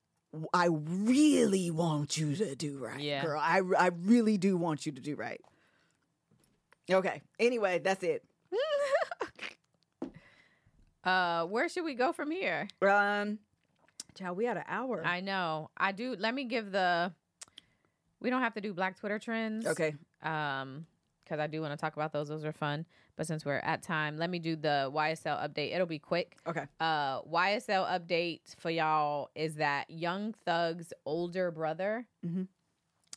[0.55, 3.23] I really want you to do right, Yeah.
[3.25, 3.41] girl.
[3.41, 5.41] I, I really do want you to do right.
[6.91, 7.21] Okay.
[7.39, 8.25] Anyway, that's it.
[11.05, 12.69] Uh, where should we go from here?
[12.81, 13.39] Um,
[14.17, 15.05] child, we had an hour.
[15.05, 15.69] I know.
[15.77, 16.15] I do.
[16.17, 17.13] Let me give the.
[18.21, 19.67] We don't have to do Black Twitter trends.
[19.67, 19.95] okay.
[20.23, 20.87] Um,
[21.25, 22.29] because I do want to talk about those.
[22.29, 22.87] Those are fun.
[23.17, 25.75] But since we're at time, let me do the YSL update.
[25.75, 26.37] It'll be quick.
[26.47, 26.65] Okay.
[26.81, 32.49] Uh, YSL update for y'all is that Young Thug's older brother Mhm.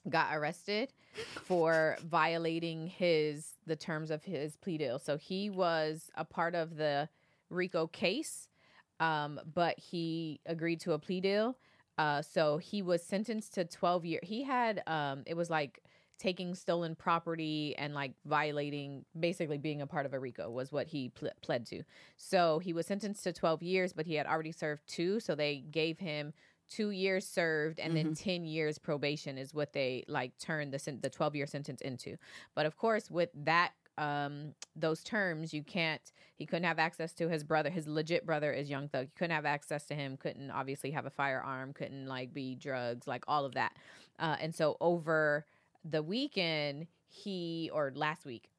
[0.10, 0.92] got arrested
[1.44, 5.00] for violating his the terms of his plea deal.
[5.00, 7.08] So he was a part of the
[7.50, 8.48] RICO case,
[9.00, 11.58] um, but he agreed to a plea deal.
[11.98, 14.28] Uh, so he was sentenced to 12 years.
[14.28, 15.80] He had um, it was like
[16.18, 20.88] taking stolen property and like violating basically being a part of a RICO was what
[20.88, 21.84] he ple- pled to.
[22.18, 25.20] So he was sentenced to 12 years, but he had already served two.
[25.20, 26.34] So they gave him
[26.70, 31.00] two years served and then 10 years probation is what they like turned the, sen-
[31.02, 32.18] the 12 year sentence into.
[32.56, 36.02] But of course, with that, um, those terms, you can't,
[36.36, 37.70] he couldn't have access to his brother.
[37.70, 39.06] His legit brother is Young Thug.
[39.06, 43.08] You couldn't have access to him, couldn't obviously have a firearm, couldn't like be drugs,
[43.08, 43.78] like all of that.
[44.20, 45.46] Uh, and so over
[45.88, 48.50] the weekend, he, or last week,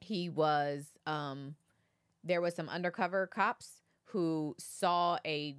[0.00, 1.54] he was um
[2.24, 5.56] there was some undercover cops who saw a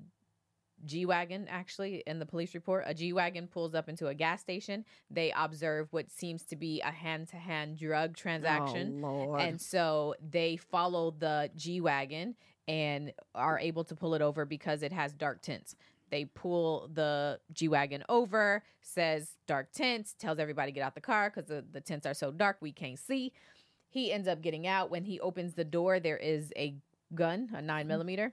[0.85, 2.83] G-Wagon actually in the police report.
[2.87, 4.83] A G-Wagon pulls up into a gas station.
[5.09, 9.01] They observe what seems to be a hand-to-hand drug transaction.
[9.03, 12.35] Oh, and so they follow the G-Wagon
[12.67, 15.75] and are able to pull it over because it has dark tints.
[16.13, 21.49] They pull the G-Wagon over, says dark tints, tells everybody get out the car because
[21.49, 23.33] the, the tints are so dark we can't see.
[23.89, 24.91] He ends up getting out.
[24.91, 26.75] When he opens the door, there is a
[27.15, 28.31] gun, a nine millimeter.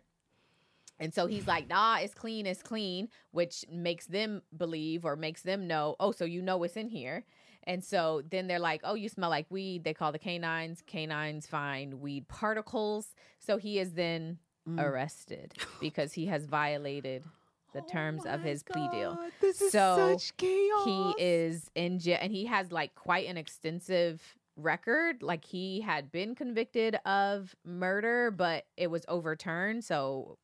[0.99, 5.41] And so he's like, nah, it's clean, it's clean, which makes them believe or makes
[5.41, 7.24] them know, oh, so you know what's in here.
[7.64, 9.85] And so then they're like, oh, you smell like weed.
[9.85, 10.83] They call the canines.
[10.87, 13.14] Canines find weed particles.
[13.39, 14.37] So he is then
[14.68, 14.78] Mm.
[14.78, 17.24] arrested because he has violated
[17.73, 19.18] the terms Oh of my his plea deal.
[19.41, 20.85] This is So, such chaos.
[20.85, 24.23] He is in jail and he has like quite an extensive
[24.57, 25.23] record.
[25.23, 29.85] Like he had been convicted of murder, but it was overturned.
[29.85, 30.39] So,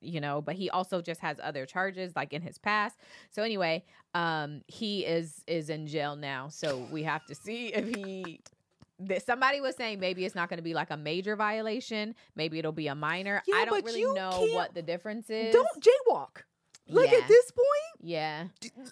[0.00, 2.98] you know, but he also just has other charges like in his past.
[3.30, 6.48] So anyway, um, he is is in jail now.
[6.48, 8.40] So we have to see if he.
[9.00, 12.14] that Somebody was saying maybe it's not going to be like a major violation.
[12.36, 13.42] Maybe it'll be a minor.
[13.46, 15.52] Yeah, I don't really know what the difference is.
[15.52, 16.42] Don't jaywalk.
[16.88, 17.18] Like Yeah.
[17.18, 18.48] at this point, Yeah.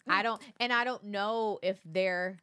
[0.07, 2.39] I don't, and I don't know if they're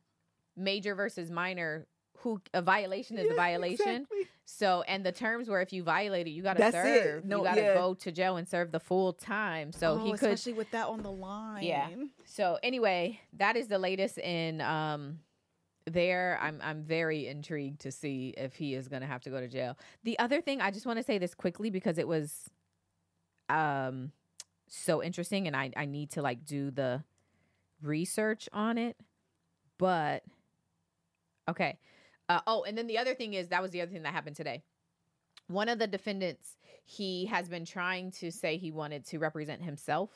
[0.55, 1.87] major versus minor.
[2.19, 3.87] Who a violation is a violation.
[4.03, 4.27] exactly.
[4.45, 7.25] So, and the terms were if you violate it, you got to That's serve.
[7.25, 7.73] No, you got to yeah.
[7.73, 9.73] go to jail and serve the full time.
[9.73, 10.21] So Oh, he could.
[10.31, 11.63] especially with that on the line.
[11.63, 11.89] Yeah.
[12.23, 15.19] So anyway, that is the latest in um
[15.85, 16.39] there.
[16.41, 19.47] I'm I'm very intrigued to see if he is going to have to go to
[19.49, 19.77] jail.
[20.05, 22.49] The other thing, I just want to say this quickly because it was
[23.49, 24.11] um
[24.73, 27.03] so interesting and I I need to like do the
[27.81, 28.97] research on it.
[29.77, 30.23] But
[31.49, 31.77] okay.
[32.29, 34.35] Uh, oh, and then the other thing is that was the other thing that happened
[34.35, 34.63] today.
[35.47, 40.11] One of the defendants, he has been trying to say he wanted to represent himself.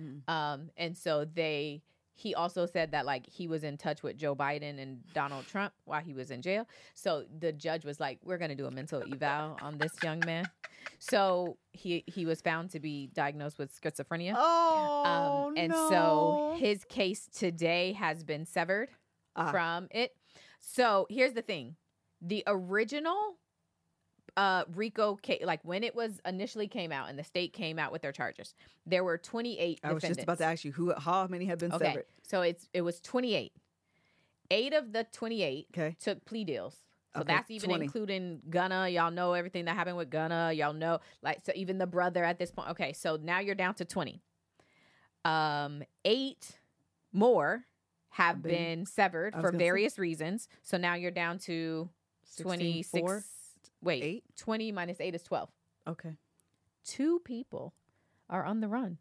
[0.00, 0.28] Mm.
[0.28, 1.82] Um, and so they
[2.14, 5.72] he also said that like he was in touch with Joe Biden and Donald Trump
[5.84, 6.68] while he was in jail.
[6.94, 10.20] So the judge was like, "We're going to do a mental eval on this young
[10.26, 10.48] man."
[10.98, 14.34] So he he was found to be diagnosed with schizophrenia.
[14.36, 15.88] Oh, um, and no.
[15.88, 18.90] so his case today has been severed
[19.34, 19.50] Ah.
[19.50, 20.12] from it.
[20.60, 21.76] So here's the thing:
[22.20, 23.36] the original
[24.36, 28.02] uh RICO like when it was initially came out and the state came out with
[28.02, 28.54] their charges,
[28.86, 31.72] there were 28 I was just about to ask you who, how many have been
[31.72, 32.06] Okay, severed?
[32.22, 33.52] so it's it was 28.
[34.50, 36.76] Eight of the 28 Okay, took plea deals.
[37.14, 37.84] So Okay, that's even 20.
[37.84, 38.88] including Gunna.
[38.88, 40.50] Y'all know everything that happened with Gunna.
[40.54, 42.70] Y'all know, like, so even the brother at this point.
[42.70, 44.22] Okay, so now you're down to 20.
[45.24, 46.58] Um, eight
[47.12, 47.64] more
[48.10, 50.48] have Been- been, severed for gonna say- various reasons.
[50.62, 51.88] So now you're down to
[52.24, 53.00] 16, 26.
[53.00, 53.22] four,
[53.82, 54.24] Wait, eight.
[54.36, 55.50] 20 minus 8 is 12.
[55.88, 56.16] Okay,
[56.84, 57.74] Two people
[58.30, 58.98] are on the run.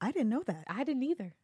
[0.00, 0.64] I didn't know that.
[0.66, 1.34] I didn't either.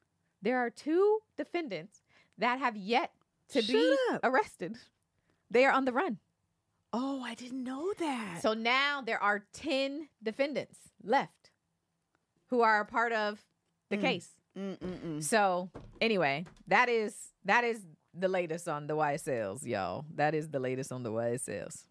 [0.43, 2.03] There are two defendants
[2.39, 3.13] that have yet
[3.51, 4.21] to Shut be up.
[4.25, 4.77] arrested.
[5.51, 6.19] They are on the run.
[6.93, 8.41] Oh, I didn't know that.
[8.43, 11.51] So now there are 10 defendants left
[12.49, 13.45] who are a part of
[13.91, 14.01] the Mm.
[14.01, 14.29] case.
[14.57, 15.23] Mm-mm-mm.
[15.23, 17.81] So anyway, that is that is
[18.15, 20.05] the latest on the YSLs, y'all.
[20.17, 21.85] That is the latest on the YSLs.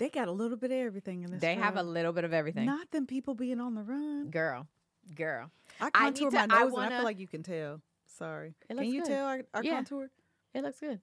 [0.00, 1.40] They got a little bit of everything in this.
[1.40, 2.66] They have a little bit of everything.
[2.66, 4.30] Not them people being on the run.
[4.30, 4.66] girl,
[5.14, 5.52] girl.
[5.80, 7.42] I I need contour to- my I nose, and I wanna- feel like you can
[7.44, 7.80] tell.
[8.06, 8.54] Sorry.
[8.68, 9.08] It Can you good.
[9.08, 9.74] tell our, our Yeah.
[9.76, 10.10] contour?
[10.52, 11.00] It looks good.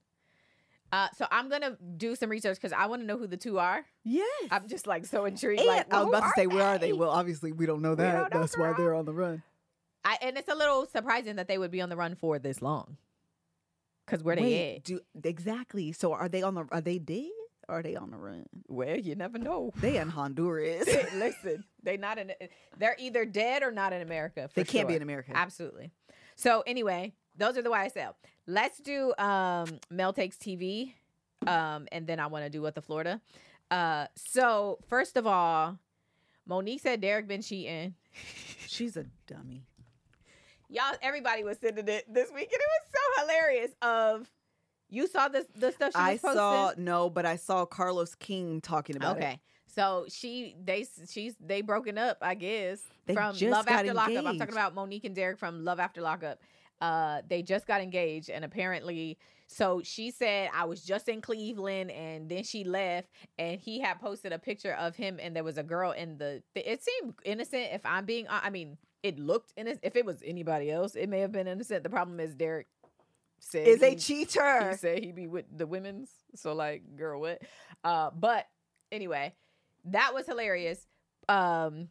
[0.92, 3.58] Uh, so I'm gonna do some research because I want to know who the two
[3.58, 3.84] are.
[4.04, 4.48] Yes.
[4.50, 5.60] I'm just like so intrigued.
[5.60, 6.88] and like, I was about to say, where are they?
[6.88, 6.92] they?
[6.94, 8.12] Well, obviously, we don't know that.
[8.12, 9.42] don't know, That's why they're on the run.
[10.04, 12.62] I, and it's a little surprising that they would be on the run for this
[12.62, 12.96] long.
[14.06, 14.84] Cause where they at?
[14.84, 15.92] do exactly.
[15.92, 16.66] So are they on the?
[16.72, 17.26] Are they dead?
[17.68, 18.46] Or are they on the run?
[18.66, 19.72] Well, you never know.
[19.76, 20.86] They in Honduras.
[21.14, 22.32] Listen, they not in.
[22.78, 24.48] They're either dead or not in America.
[24.54, 25.32] they can't be in America.
[25.34, 25.90] Absolutely.
[26.34, 28.14] So anyway, those are the YSL.
[28.46, 30.94] Let's do um Mel takes TV,
[31.46, 33.20] um, and then I want to do what the Florida.
[33.70, 35.78] Uh, so first of all,
[36.46, 37.94] Monique said Derek been cheating.
[38.66, 39.64] She's a dummy.
[40.70, 43.70] Y'all, everybody was sending it this week, and it was so hilarious.
[43.82, 44.30] Of
[44.88, 46.32] you saw this the stuff she I posting.
[46.34, 49.20] saw no, but I saw Carlos King talking about it.
[49.20, 49.40] Okay.
[49.66, 53.94] So she they she's they broken up, I guess, They from just Love got After
[53.94, 54.26] Lockup.
[54.26, 56.40] I'm talking about Monique and Derek from Love After Lockup.
[56.80, 61.90] Uh they just got engaged and apparently so she said I was just in Cleveland
[61.90, 63.08] and then she left
[63.38, 66.42] and he had posted a picture of him and there was a girl in the
[66.54, 70.70] it seemed innocent if I'm being I mean it looked innocent if it was anybody
[70.70, 72.66] else it may have been innocent the problem is Derek
[73.38, 74.70] said Is a cheater.
[74.70, 76.10] he said he be with the women's.
[76.34, 77.40] So like, girl, what?
[77.84, 78.46] Uh, but
[78.92, 79.34] anyway,
[79.86, 80.86] that was hilarious.
[81.28, 81.88] Um,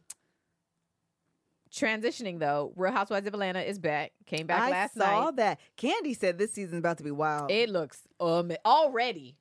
[1.72, 4.12] transitioning though, Real Housewives of Atlanta is back.
[4.26, 5.06] Came back I last night.
[5.06, 5.60] I saw that.
[5.76, 7.50] Kandi said this season's about to be wild.
[7.50, 9.36] It looks um already.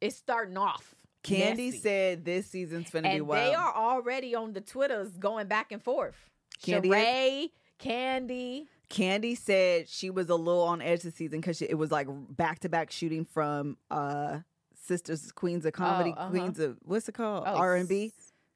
[0.00, 0.94] It's starting off.
[1.22, 3.46] Kandi said this season's gonna be wild.
[3.46, 6.16] they are already on the Twitters going back and forth.
[6.64, 6.86] Kandi?
[6.86, 8.66] Sheree, Kandi.
[8.92, 12.60] Kandi said she was a little on edge this season because it was like back
[12.60, 14.40] to back shooting from uh
[14.84, 16.30] Sisters Queens of Comedy, Oh, uh-huh.
[16.30, 17.44] Queens of what's it called?
[17.46, 18.12] Oh, R and B.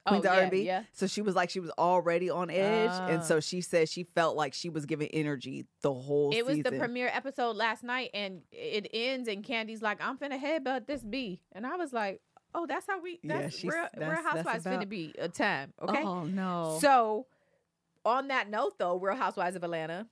[0.07, 0.63] Queens oh, of yeah, R&B.
[0.63, 0.83] Yeah.
[0.93, 3.25] So she was like she was already on edge, and Ah.
[3.25, 6.33] so she said she felt like she was giving energy the whole.
[6.33, 6.75] It was season.
[6.75, 11.03] the premiere episode last night, and it ends, and Kandi's like, "I'm finna headbutt this
[11.03, 12.21] B," and I was like,
[12.55, 13.19] "Oh, that's how we.
[13.25, 16.03] Yeah, That's she's- real, that's- real that's Housewives about- finna be a time." Okay.
[16.05, 16.79] Oh no.
[16.81, 17.27] So,
[18.05, 20.07] on that note, though, Real Housewives of Atlanta,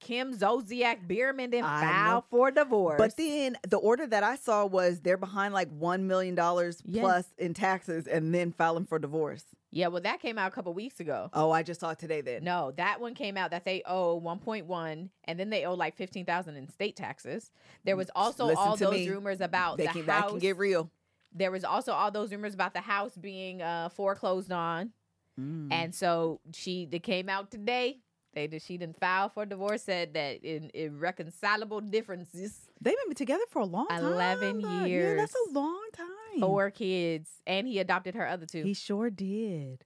[0.00, 2.24] Kim Zolciak Biermann didn't I file know.
[2.30, 2.98] for divorce.
[2.98, 7.02] But then the order that I saw was they're behind like one million dollars Yeah.
[7.02, 9.44] plus in taxes, and then filing for divorce.
[9.72, 11.30] yeah, well, that came out a couple weeks ago.
[11.32, 12.22] Oh, I just saw it today.
[12.22, 15.94] Then No, that one came out that they owe 1.1, and then they owe like
[15.96, 17.50] 15,000 in state taxes.
[17.84, 19.08] There was also Listen all those me.
[19.10, 20.30] rumors about they the can that house.
[20.30, 20.90] can get real.
[21.32, 24.92] there was also all those rumors about the house being uh, foreclosed on,
[25.38, 25.68] Mm.
[25.72, 28.00] and so she they came out today.
[28.32, 29.82] They did she didn't file for divorce.
[29.82, 34.04] Said that in irreconcilable differences, They've been together for a long time.
[34.04, 35.10] 11 years.
[35.10, 36.40] Yeah, that's a long time.
[36.40, 38.62] four kids, and he adopted her other two.
[38.64, 39.84] He sure did.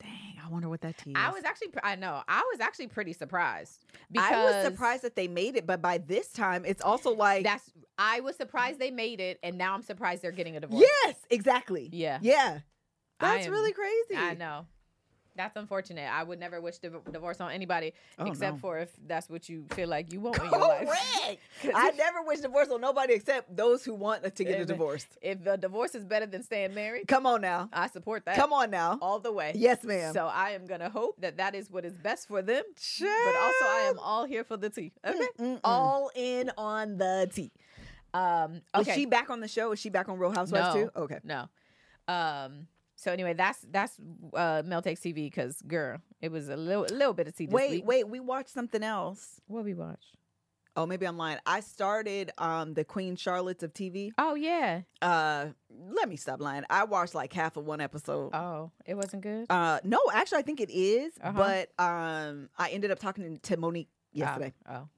[0.00, 1.16] Dang, I wonder what that tea is.
[1.16, 5.16] I was actually, I know, I was actually pretty surprised because I was surprised that
[5.16, 8.90] they made it, but by this time, it's also like That's I was surprised they
[8.90, 10.84] made it, and now I'm surprised they're getting a divorce.
[11.04, 11.88] yes, exactly.
[11.92, 12.58] Yeah, Yeah,
[13.20, 14.16] that's am- really crazy.
[14.16, 14.66] I know.
[15.36, 16.10] That's unfortunate.
[16.12, 18.60] I would never wish div- divorce on anybody Oh, except no.
[18.60, 20.88] for if that's what you feel like you want in your life.
[20.88, 21.40] Correct.
[21.76, 25.06] I never wish divorce on nobody except those who want to get a divorce.
[25.20, 27.68] If the divorce is better than staying married, Come on now.
[27.72, 28.36] I support that.
[28.36, 28.98] Come on now.
[29.02, 29.52] all the way.
[29.54, 30.12] Yes, ma'am.
[30.14, 32.62] So I am gonna hope that that is what is best for them.
[32.78, 33.24] Sure.
[33.26, 34.92] But also, I am all here for the tea.
[35.06, 35.60] Okay, Mm-mm-mm.
[35.64, 37.50] all in on the tea.
[38.14, 38.94] Um, okay.
[38.94, 39.72] she back on the show?
[39.72, 40.84] Is she back on Real Housewives No.
[40.84, 40.90] too?
[40.96, 41.18] Okay.
[41.24, 41.48] No.
[42.08, 42.68] Um.
[42.96, 43.94] So anyway, that's that's
[44.34, 47.36] uh Mel takes TV because girl, it was a little little bit of.
[47.36, 47.86] This Wait, week.
[47.86, 48.08] wait.
[48.08, 49.40] We watched something else.
[49.46, 50.02] What we watch?
[50.78, 51.38] Oh, maybe I'm lying.
[51.46, 54.12] I started um the Queen Charlottes of TV.
[54.18, 54.82] Oh yeah.
[55.02, 56.64] Uh, let me stop lying.
[56.70, 58.34] I watched like half of one episode.
[58.34, 59.46] Oh, it wasn't good.
[59.50, 61.32] Uh, no, actually, I think it is, Uh-huh.
[61.36, 64.52] but um, I ended up talking to Monique yesterday.
[64.68, 64.88] Oh.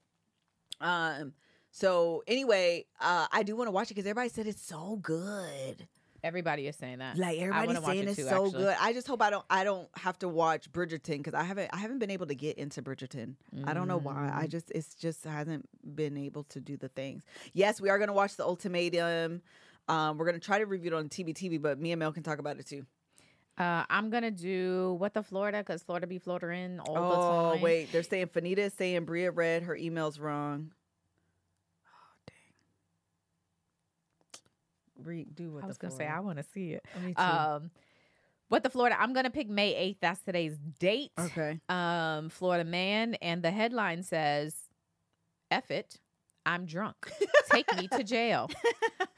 [0.81, 1.33] Um,
[1.70, 5.87] so anyway, uh, I do want to watch it because everybody said it's so good.
[6.24, 7.16] Everybody is saying that.
[7.16, 8.62] Like everybody's saying it it's too, so actually.
[8.65, 8.77] good.
[8.81, 11.77] I just hope I don't I don't have to watch Bridgerton because I haven't I
[11.77, 13.35] haven't been able to get into Bridgerton.
[13.65, 14.31] I don't know why.
[14.35, 14.49] I Mm.
[14.49, 17.23] just it's just hasn't been able to do the things.
[17.53, 19.43] Yes, we are gonna watch the ultimatum.
[19.89, 22.39] Um, we're gonna try to review it on TBTV, but me and Mel can talk
[22.40, 22.85] about it too.
[23.57, 27.61] Uh, I'm gonna do what the Florida because Florida be Florida in all the time.
[27.61, 30.73] oh wait, they're saying Fanita is saying Bria read her emails wrong.
[31.86, 32.35] Oh dang.
[35.03, 36.85] Read do what I was gonna say I want to see it.
[37.05, 37.23] Me too.
[37.23, 37.70] Um,
[38.49, 38.97] what the Florida?
[38.99, 39.97] I'm gonna pick May 8th.
[40.01, 41.12] That's today's date.
[41.19, 41.61] okay.
[41.69, 44.55] Um, Florida man, and the headline says,
[45.51, 45.99] "F it,
[46.49, 47.11] I'm drunk.
[47.53, 48.51] Take me to jail."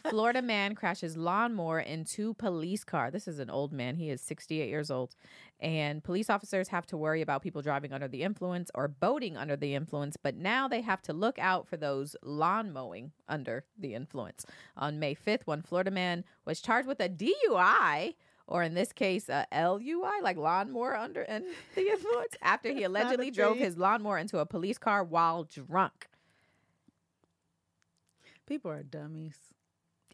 [0.08, 3.10] Florida man crashes lawnmower into police car.
[3.10, 3.96] This is an old man.
[3.96, 5.14] He is 68 years old.
[5.60, 9.56] And police officers have to worry about people driving under the influence or boating under
[9.56, 13.94] the influence, but now they have to look out for those lawn mowing under the
[13.94, 14.46] influence.
[14.76, 18.14] On May 5th, one Florida man was charged with a DUI,
[18.46, 21.44] or in this case, a LUI, like lawnmower under and
[21.74, 25.04] the influence, after he That's not a allegedly drove his lawnmower into a police car
[25.04, 26.08] while drunk.
[28.50, 29.36] People are dummies.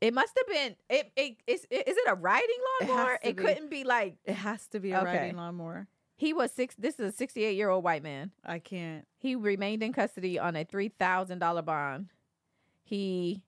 [0.03, 0.77] It must have been.
[0.91, 1.61] It, it is.
[1.71, 3.19] Is it a riding lawnmower?
[3.23, 3.43] It, be.
[3.43, 5.07] couldn't be like It has to be a Okay.
[5.21, 5.89] riding lawnmower.
[6.17, 6.75] he was six.
[6.79, 8.31] This is a sixty-eight year old white man.
[8.45, 9.07] I can't.
[9.17, 12.11] He remained in custody on a three thousand dollar bond.
[12.83, 13.43] He.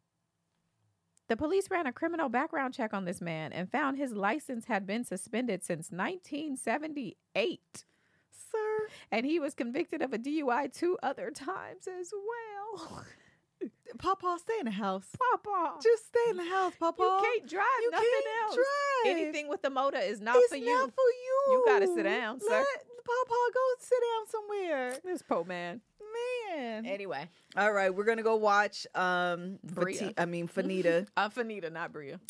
[1.28, 4.86] The police ran a criminal background check on this man and found his license had
[4.86, 7.60] been suspended since 1978.
[8.30, 8.88] Sir.
[9.12, 13.04] And he was convicted of a DUI two other times as well.
[13.98, 15.06] Papa, stay in the house.
[15.18, 17.02] Papa, Just stay in the house, Papa.
[17.02, 18.54] you can't drive You nothing can't else.
[18.54, 19.16] drive.
[19.16, 20.66] Anything with the motor is not it's for you.
[20.66, 21.52] not for you.
[21.52, 22.46] You gotta sit down, sir.
[22.50, 22.66] Let
[23.04, 24.96] Papa go sit down somewhere.
[25.04, 25.80] This poor man.
[26.48, 26.86] Man.
[26.86, 30.00] Anyway, All right, we're gonna go watch um Bria.
[30.00, 31.06] Fati- I mean Fanita.
[31.16, 32.20] I'm Fanita, not Bria.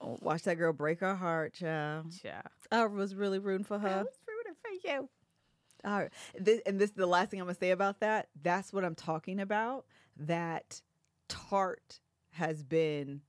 [0.00, 2.12] Oh, watch that girl break her heart, child.
[2.24, 2.42] Yeah.
[2.70, 4.04] I was really rooting for I her.
[4.04, 5.08] was rooting for you.
[5.84, 6.10] All right.
[6.38, 8.28] This, and this is the last thing I'm gonna say about that.
[8.42, 9.84] That's what I'm talking about.
[10.16, 10.80] That
[11.28, 12.00] Tarte
[12.32, 13.22] has been.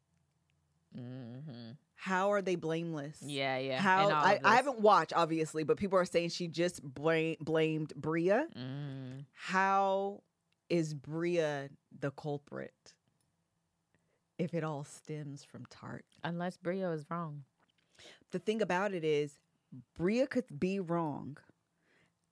[0.98, 1.72] Mm-hmm.
[1.96, 3.18] How are they blameless?
[3.22, 3.80] Yeah, yeah.
[3.80, 8.48] How I, I haven't watched obviously, but people are saying she just blame, blamed Bria.
[8.58, 9.24] Mm.
[9.32, 10.22] How
[10.70, 12.94] is Bria the culprit?
[14.38, 16.04] If it all stems from Tarte.
[16.24, 17.44] Unless Bria is wrong.
[18.32, 19.40] The thing about it is,
[19.96, 21.38] Bria could be wrong,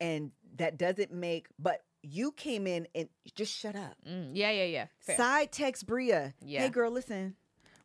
[0.02, 1.48] and that doesn't make.
[1.58, 3.96] But you came in and just shut up.
[4.08, 4.32] Mm.
[4.34, 4.86] Yeah, yeah, yeah.
[5.00, 5.18] Fair.
[5.18, 6.34] Side text Bria.
[6.44, 6.62] Yeah.
[6.62, 7.36] Hey girl, listen.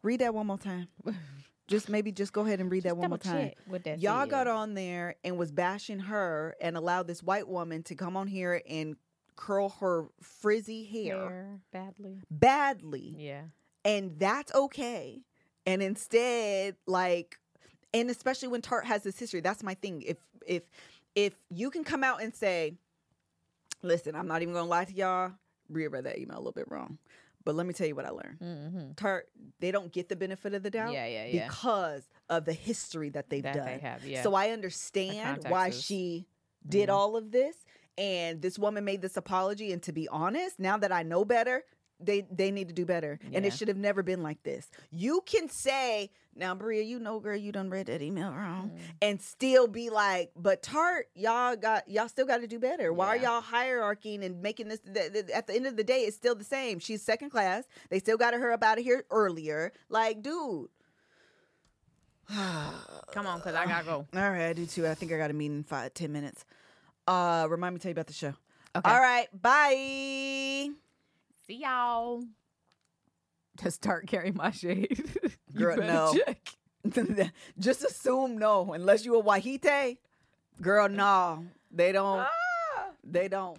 [0.02, 0.88] Read that one more time.
[1.68, 3.52] just maybe just go ahead and read that one more time.
[3.98, 8.16] Y'all got on there and was bashing her and allowed this white woman to come
[8.16, 8.96] on here and
[9.34, 12.22] curl her frizzy hair Hair badly.
[12.30, 13.14] badly.
[13.18, 13.42] Yeah.
[13.84, 15.22] And that's okay.
[15.66, 17.36] And instead, like,
[17.92, 20.02] and especially when Tarte has this history, that's my thing.
[20.02, 20.62] If if
[21.14, 22.74] if you can come out and say,
[23.86, 25.32] Listen, I'm not even gonna lie to y'all.
[25.70, 26.98] Bria read that email a little bit wrong,
[27.44, 28.38] but let me tell you what I learned.
[28.40, 29.16] Mm-hmm.
[29.60, 31.48] They don't get the benefit of the doubt Yeah, yeah, yeah.
[31.48, 33.66] because of the history that they've that done.
[33.66, 34.22] they have, yeah.
[34.22, 36.26] So I understand why is- she
[36.68, 36.92] did Mhm.
[36.92, 37.56] all of this,
[37.98, 39.72] and this woman made this apology.
[39.72, 41.64] And to be honest, now that I know better,
[42.00, 44.68] they they need to do better, and it should have never been like this.
[44.90, 48.80] You can say now, Maria, you know, girl, you done read that email wrong, Mm.
[49.00, 52.92] and still be like, but Tarte, y'all got y'all still got to do better.
[52.92, 54.80] Why are y'all hierarching and making this?
[54.80, 56.78] th- th- at the end of the day, it's still the same.
[56.78, 57.64] She's second class.
[57.88, 59.72] They still got her up out of here earlier.
[59.88, 60.68] Like, dude.
[62.28, 64.06] Come on, because I gotta go.
[64.14, 64.86] All right, I do too.
[64.86, 66.44] I think I got a meeting in five, ten minutes.
[67.06, 68.34] Uh, remind me to tell you about the show.
[68.74, 68.90] Okay.
[68.90, 70.70] All right, bye.
[71.46, 72.22] See y'all.
[73.62, 75.02] Just start carrying my shade.
[75.52, 76.14] You Girl, better no.
[76.14, 77.32] check.
[77.58, 79.96] Just assume no, unless you a Wahite.
[80.60, 82.18] Girl, no, they don't.
[82.20, 82.90] Ah.
[83.02, 83.56] They don't.